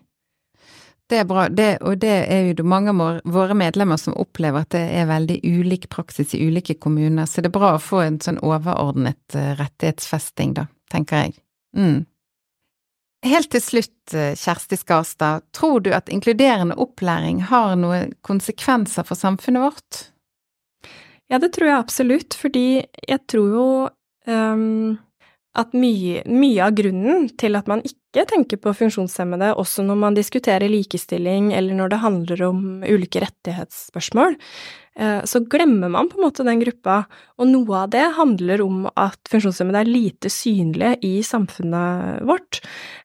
Det 1.06 1.20
er 1.22 1.28
bra, 1.30 1.46
det, 1.54 1.68
og 1.86 2.00
det 2.02 2.15
er 2.34 2.48
jo 2.50 2.65
mange 2.65 2.89
av 2.89 3.20
våre 3.30 3.54
medlemmer 3.58 4.00
som 4.02 4.15
opplever 4.18 4.65
at 4.65 4.72
det 4.74 4.82
er 4.98 5.06
veldig 5.06 5.38
ulik 5.46 5.86
praksis 5.94 6.34
i 6.34 6.41
ulike 6.48 6.80
kommuner, 6.82 7.30
så 7.30 7.44
det 7.46 7.52
er 7.52 7.60
bra 7.60 7.76
å 7.76 7.84
få 7.84 8.02
en 8.02 8.18
sånn 8.24 8.41
overordnet 8.41 9.38
uh, 9.38 9.54
rettighetsfesting, 9.60 10.58
da, 10.58 10.65
tenker 10.89 11.28
jeg. 11.28 11.38
Mm. 11.78 12.06
Helt 13.26 13.50
til 13.50 13.64
slutt, 13.64 14.14
eh, 14.14 14.36
Kjersti 14.38 14.78
Skarstad, 14.78 15.46
tror 15.56 15.80
du 15.82 15.90
at 15.94 16.12
inkluderende 16.14 16.78
opplæring 16.78 17.42
har 17.50 17.74
noen 17.80 18.14
konsekvenser 18.22 19.08
for 19.08 19.18
samfunnet 19.18 19.66
vårt? 19.66 20.02
Ja, 21.32 21.40
det 21.42 21.56
tror 21.56 21.72
jeg 21.72 21.80
absolutt, 21.80 22.38
fordi 22.38 22.86
jeg 22.86 23.20
tror 23.32 23.50
jo 23.50 23.68
um, 24.30 25.00
at 25.58 25.74
mye, 25.74 26.22
mye, 26.30 26.68
av 26.68 26.76
grunnen 26.78 27.30
til 27.40 27.58
at 27.58 27.70
man 27.72 27.82
ikke 27.88 28.28
tenker 28.30 28.62
på 28.62 28.76
funksjonshemmede, 28.78 29.56
også 29.58 29.88
når 29.88 29.98
man 30.04 30.18
diskuterer 30.18 30.70
likestilling 30.70 31.50
eller 31.56 31.74
når 31.74 31.96
det 31.96 32.02
handler 32.04 32.44
om 32.46 32.62
ulike 32.86 33.24
rettighetsspørsmål, 33.26 34.38
så 34.96 35.42
glemmer 35.52 35.92
man 35.92 36.08
på 36.08 36.16
en 36.16 36.24
måte 36.24 36.44
den 36.48 36.62
gruppa, 36.62 37.02
og 37.36 37.50
noe 37.50 37.82
av 37.82 37.90
det 37.92 38.04
handler 38.16 38.62
om 38.64 38.86
at 38.96 39.20
funksjonshemmede 39.28 39.82
er 39.84 39.90
lite 39.90 40.32
synlige 40.32 40.94
i 41.04 41.18
samfunnet 41.26 42.22
vårt. 42.24 42.62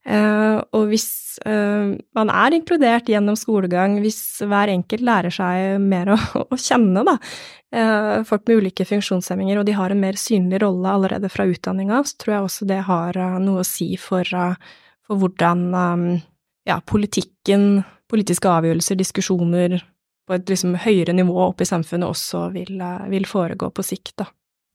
Eh, 0.07 0.61
og 0.71 0.85
hvis 0.93 1.09
eh, 1.43 1.97
man 2.15 2.31
er 2.31 2.55
inkludert 2.55 3.11
gjennom 3.11 3.35
skolegang, 3.39 3.99
hvis 4.05 4.21
hver 4.47 4.71
enkelt 4.71 5.03
lærer 5.03 5.35
seg 5.35 5.83
mer 5.83 6.15
å, 6.15 6.21
å 6.55 6.61
kjenne, 6.61 7.03
da, 7.11 7.19
Eh, 7.73 8.25
folk 8.27 8.49
med 8.49 8.65
ulike 8.65 8.85
funksjonshemminger, 8.85 9.61
og 9.61 9.67
de 9.69 9.77
har 9.79 9.93
en 9.95 10.01
mer 10.03 10.17
synlig 10.19 10.59
rolle 10.65 10.91
allerede 10.91 11.29
fra 11.31 11.47
utdanninga, 11.47 12.01
så 12.03 12.17
tror 12.19 12.35
jeg 12.35 12.47
også 12.47 12.67
det 12.67 12.81
har 12.89 13.19
eh, 13.19 13.37
noe 13.45 13.63
å 13.63 13.67
si 13.67 13.93
for, 14.01 14.27
eh, 14.27 14.57
for 15.07 15.23
hvordan 15.23 15.63
ja, 16.67 16.81
politikken, 16.83 17.85
politiske 18.11 18.51
avgjørelser, 18.51 18.99
diskusjoner 18.99 19.79
på 20.31 20.37
et 20.39 20.51
liksom 20.53 20.77
høyere 20.79 21.13
nivå 21.17 21.35
oppe 21.43 21.65
i 21.67 21.67
samfunnet 21.67 22.07
også 22.07 22.45
vil, 22.55 22.79
vil 23.11 23.25
foregå 23.27 23.73
på 23.75 23.83
sikt, 23.83 24.13
da. 24.23 24.29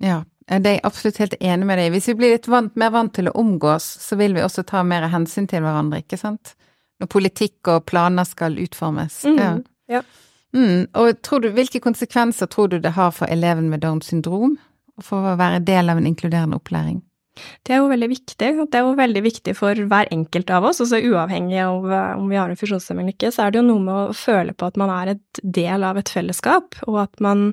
Ja, 0.03 0.17
det 0.49 0.67
er 0.67 0.75
jeg 0.75 0.83
absolutt 0.83 1.21
helt 1.21 1.35
enig 1.39 1.65
med 1.69 1.79
deg 1.79 1.93
Hvis 1.93 2.09
vi 2.09 2.17
blir 2.19 2.33
litt 2.33 2.49
vant, 2.51 2.73
mer 2.75 2.91
vant 2.91 3.13
til 3.15 3.29
å 3.31 3.33
omgås, 3.39 3.85
så 4.03 4.17
vil 4.19 4.35
vi 4.35 4.43
også 4.43 4.65
ta 4.67 4.83
mer 4.83 5.07
hensyn 5.13 5.47
til 5.47 5.63
hverandre, 5.63 6.01
ikke 6.03 6.19
sant? 6.19 6.57
Når 6.99 7.07
politikk 7.11 7.71
og 7.71 7.85
planer 7.87 8.27
skal 8.27 8.59
utformes. 8.59 9.21
Mm, 9.23 9.39
ja. 9.39 9.53
ja. 9.95 10.03
Mm, 10.51 10.85
og 10.91 11.15
du, 11.23 11.49
hvilke 11.55 11.79
konsekvenser 11.83 12.51
tror 12.51 12.73
du 12.73 12.77
det 12.83 12.91
har 12.99 13.15
for 13.15 13.31
eleven 13.31 13.71
med 13.71 13.85
Downs 13.87 14.11
syndrom, 14.11 14.57
for 15.03 15.31
å 15.31 15.37
være 15.39 15.63
del 15.63 15.91
av 15.91 16.03
en 16.03 16.11
inkluderende 16.11 16.59
opplæring? 16.59 16.99
Det 17.35 17.75
er 17.75 17.81
jo 17.81 17.91
veldig 17.91 18.09
viktig. 18.11 18.49
Det 18.71 18.79
er 18.79 18.85
jo 18.85 18.95
veldig 18.97 19.23
viktig 19.25 19.55
for 19.57 19.85
hver 19.91 20.09
enkelt 20.13 20.51
av 20.55 20.67
oss, 20.69 20.81
altså 20.83 21.01
uavhengig 21.03 21.59
av 21.65 21.91
eh, 21.91 22.11
om 22.19 22.29
vi 22.31 22.39
har 22.39 22.51
en 22.51 22.59
funksjonshemming 22.59 23.09
eller 23.09 23.17
ikke, 23.17 23.33
så 23.35 23.45
er 23.45 23.53
det 23.53 23.61
jo 23.61 23.67
noe 23.69 23.83
med 23.83 23.95
å 23.95 24.17
føle 24.17 24.55
på 24.55 24.69
at 24.69 24.79
man 24.79 24.93
er 24.93 25.15
et 25.15 25.41
del 25.43 25.85
av 25.87 25.99
et 25.99 26.11
fellesskap, 26.11 26.79
og 26.87 27.01
at 27.03 27.23
man 27.23 27.49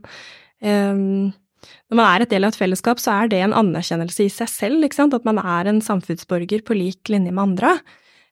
um, 0.63 1.33
når 1.91 1.99
man 1.99 2.09
er 2.09 2.25
et 2.25 2.33
del 2.33 2.47
av 2.47 2.53
et 2.53 2.59
fellesskap, 2.59 3.01
så 3.03 3.15
er 3.15 3.33
det 3.33 3.43
en 3.43 3.57
anerkjennelse 3.57 4.27
i 4.27 4.33
seg 4.33 4.51
selv, 4.51 4.87
ikke 4.87 4.99
sant, 4.99 5.17
at 5.17 5.27
man 5.29 5.39
er 5.43 5.71
en 5.71 5.83
samfunnsborger 5.85 6.65
på 6.67 6.79
lik 6.79 7.13
linje 7.13 7.35
med 7.35 7.45
andre. 7.51 7.77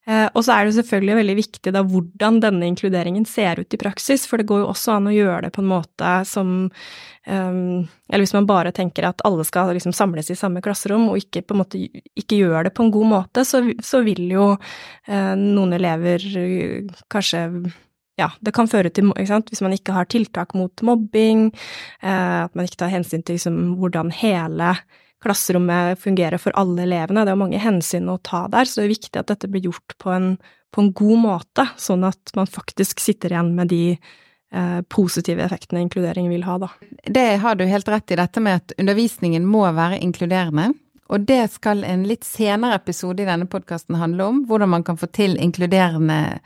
Eh, 0.09 0.27
og 0.33 0.45
så 0.47 0.55
er 0.55 0.67
det 0.67 0.77
selvfølgelig 0.79 1.17
veldig 1.19 1.37
viktig 1.37 1.73
da 1.77 1.83
hvordan 1.85 2.39
denne 2.41 2.69
inkluderingen 2.71 3.27
ser 3.29 3.61
ut 3.61 3.77
i 3.77 3.81
praksis, 3.81 4.25
for 4.29 4.41
det 4.41 4.49
går 4.49 4.63
jo 4.63 4.71
også 4.71 4.97
an 4.97 5.11
å 5.11 5.15
gjøre 5.15 5.43
det 5.47 5.53
på 5.57 5.61
en 5.61 5.69
måte 5.71 6.13
som 6.29 6.55
um, 6.65 7.83
Eller 8.09 8.25
hvis 8.25 8.35
man 8.35 8.49
bare 8.49 8.73
tenker 8.73 9.05
at 9.07 9.21
alle 9.29 9.45
skal 9.45 9.75
liksom 9.77 9.93
samles 9.97 10.33
i 10.33 10.39
samme 10.39 10.63
klasserom, 10.65 11.11
og 11.13 11.21
ikke 11.21 11.45
på 11.45 11.55
en 11.55 11.61
måte 11.61 11.83
ikke 12.17 12.41
gjør 12.41 12.67
det 12.67 12.75
på 12.77 12.87
en 12.87 12.95
god 12.97 13.11
måte, 13.13 13.45
så, 13.45 13.63
så 13.85 14.01
vil 14.07 14.25
jo 14.33 14.49
uh, 14.57 15.35
noen 15.37 15.77
elever 15.77 16.25
uh, 16.33 16.99
kanskje 17.13 17.45
ja, 18.21 18.29
det 18.45 18.53
kan 18.53 18.69
føre 18.69 18.91
til, 18.93 19.13
hvis 19.17 19.63
man 19.65 19.75
ikke 19.75 19.95
har 19.97 20.09
tiltak 20.11 20.53
mot 20.59 20.83
mobbing, 20.85 21.47
eh, 22.03 22.45
at 22.45 22.57
man 22.59 22.67
ikke 22.69 22.83
tar 22.83 22.93
hensyn 22.93 23.23
til 23.25 23.39
liksom, 23.39 23.79
hvordan 23.81 24.13
hele 24.13 24.75
klasserommet 25.23 26.01
fungerer 26.01 26.41
for 26.41 26.55
alle 26.59 26.85
elevene. 26.87 27.25
Det 27.27 27.35
er 27.35 27.41
mange 27.41 27.61
hensyn 27.61 28.09
å 28.11 28.19
ta 28.25 28.47
der, 28.53 28.69
så 28.69 28.81
det 28.81 28.89
er 28.89 28.95
viktig 28.95 29.21
at 29.21 29.31
dette 29.33 29.51
blir 29.51 29.69
gjort 29.69 29.97
på 30.01 30.13
en, 30.15 30.33
på 30.73 30.85
en 30.85 30.93
god 30.97 31.23
måte, 31.25 31.67
sånn 31.81 32.07
at 32.09 32.35
man 32.39 32.51
faktisk 32.51 33.03
sitter 33.03 33.35
igjen 33.35 33.55
med 33.57 33.73
de 33.73 33.83
eh, 33.95 34.81
positive 34.89 35.45
effektene 35.45 35.85
inkludering 35.85 36.31
vil 36.33 36.47
ha, 36.49 36.59
da. 36.65 36.71
Det 37.05 37.27
har 37.43 37.59
du 37.59 37.67
helt 37.69 37.91
rett 37.93 38.15
i, 38.15 38.21
dette 38.21 38.45
med 38.45 38.63
at 38.63 38.77
undervisningen 38.81 39.47
må 39.47 39.67
være 39.77 40.01
inkluderende. 40.01 40.71
Og 41.11 41.27
det 41.27 41.43
skal 41.57 41.83
en 41.85 42.05
litt 42.07 42.25
senere 42.25 42.79
episode 42.79 43.25
i 43.25 43.29
denne 43.29 43.49
podkasten 43.51 43.99
handle 43.99 44.29
om, 44.31 44.45
hvordan 44.47 44.71
man 44.77 44.87
kan 44.87 44.99
få 44.99 45.11
til 45.11 45.35
inkluderende 45.43 46.39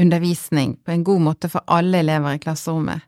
undervisning 0.00 0.78
på 0.82 0.94
en 0.94 1.04
god 1.04 1.20
måte 1.20 1.50
for 1.52 1.62
alle 1.70 2.00
elever 2.00 2.34
i 2.34 2.40
klasserommet. 2.42 3.04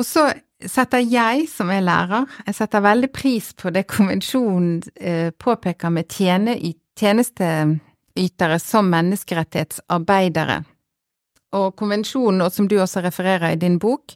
Og 0.00 0.08
så 0.08 0.30
setter 0.70 1.02
jeg, 1.04 1.46
som 1.50 1.70
er 1.72 1.82
lærer, 1.84 2.26
jeg 2.46 2.54
setter 2.56 2.82
veldig 2.84 3.10
pris 3.14 3.52
på 3.58 3.70
det 3.74 3.86
konvensjonen 3.90 4.82
eh, 4.96 5.30
påpeker 5.30 5.90
med 5.92 6.08
tjenesteytere 6.98 8.58
som 8.62 8.90
menneskerettighetsarbeidere. 8.92 10.62
Og 11.58 11.76
konvensjonen, 11.76 12.40
og 12.46 12.52
som 12.52 12.68
du 12.68 12.78
også 12.80 13.00
refererer 13.04 13.52
i 13.52 13.60
din 13.60 13.78
bok, 13.82 14.14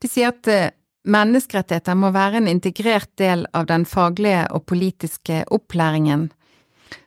de 0.00 0.08
sier 0.08 0.28
at 0.32 0.48
eh, 0.50 0.70
menneskerettigheter 1.10 1.94
må 1.96 2.10
være 2.14 2.36
en 2.40 2.48
integrert 2.50 3.10
del 3.20 3.46
av 3.56 3.66
den 3.70 3.84
faglige 3.88 4.46
og 4.54 4.66
politiske 4.68 5.44
opplæringen 5.50 6.30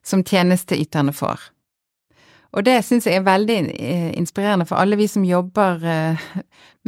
som 0.04 0.24
tjenesteyterne 0.24 1.14
får. 1.14 1.40
Og 2.54 2.66
det 2.68 2.86
syns 2.86 3.08
jeg 3.10 3.18
er 3.18 3.26
veldig 3.26 3.60
eh, 3.74 4.12
inspirerende 4.18 4.66
for 4.70 4.78
alle 4.78 4.98
vi 5.00 5.08
som 5.10 5.26
jobber 5.26 5.82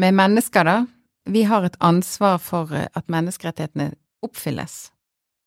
med 0.02 0.12
mennesker, 0.14 0.64
da. 0.64 0.86
Vi 1.26 1.44
har 1.44 1.66
et 1.66 1.78
ansvar 1.80 2.38
for 2.38 2.74
eh, 2.76 2.88
at 2.94 3.10
menneskerettighetene 3.12 3.94
oppfylles. 4.26 4.92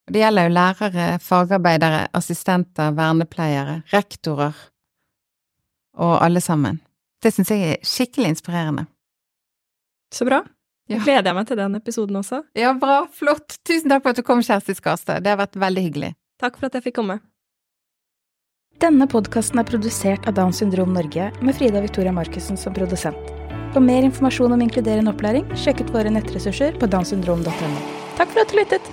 Det 0.08 0.22
gjelder 0.22 0.48
jo 0.48 0.54
lærere, 0.56 1.06
fagarbeidere, 1.20 2.06
assistenter, 2.16 2.94
vernepleiere, 2.96 3.82
rektorer 3.92 4.56
og 5.98 6.14
alle 6.24 6.40
sammen. 6.40 6.80
Det 7.22 7.34
syns 7.34 7.50
jeg 7.52 7.74
er 7.74 7.82
skikkelig 7.86 8.32
inspirerende. 8.32 8.86
Så 10.14 10.24
bra. 10.24 10.42
Ja. 10.88 11.02
Gleder 11.04 11.28
jeg 11.28 11.36
meg 11.36 11.48
til 11.50 11.58
den 11.60 11.76
episoden 11.76 12.16
også. 12.16 12.42
Ja, 12.56 12.72
bra. 12.72 13.02
Flott. 13.12 13.58
Tusen 13.68 13.92
takk 13.92 14.06
for 14.06 14.14
at 14.14 14.20
du 14.20 14.24
kom, 14.24 14.40
Kjersti 14.40 14.78
Skarstad. 14.78 15.26
Det 15.26 15.34
har 15.34 15.40
vært 15.42 15.58
veldig 15.60 15.84
hyggelig. 15.84 16.14
Takk 16.40 16.56
for 16.56 16.70
at 16.70 16.78
jeg 16.78 16.88
fikk 16.88 17.00
komme. 17.02 17.18
Denne 18.80 19.08
podkasten 19.10 19.60
er 19.60 19.66
produsert 19.68 20.30
av 20.30 20.38
Downs 20.38 20.62
syndrom 20.62 20.94
Norge 20.94 21.32
med 21.42 21.58
Frida 21.58 21.82
Victoria 21.84 22.14
Markussen 22.14 22.56
som 22.56 22.76
produsent. 22.76 23.38
For 23.74 23.85
mer 23.85 24.07
informasjon 24.07 24.54
om 24.57 24.62
inkluderende 24.64 25.12
opplæring, 25.12 25.44
sjekk 25.59 25.85
ut 25.85 25.92
våre 25.96 26.12
nettressurser 26.14 26.78
på 26.81 26.88
downsyndrom.no. 26.88 27.85
Takk 28.16 28.33
for 28.33 28.44
at 28.44 28.52
du 28.52 28.59
lyttet! 28.61 28.88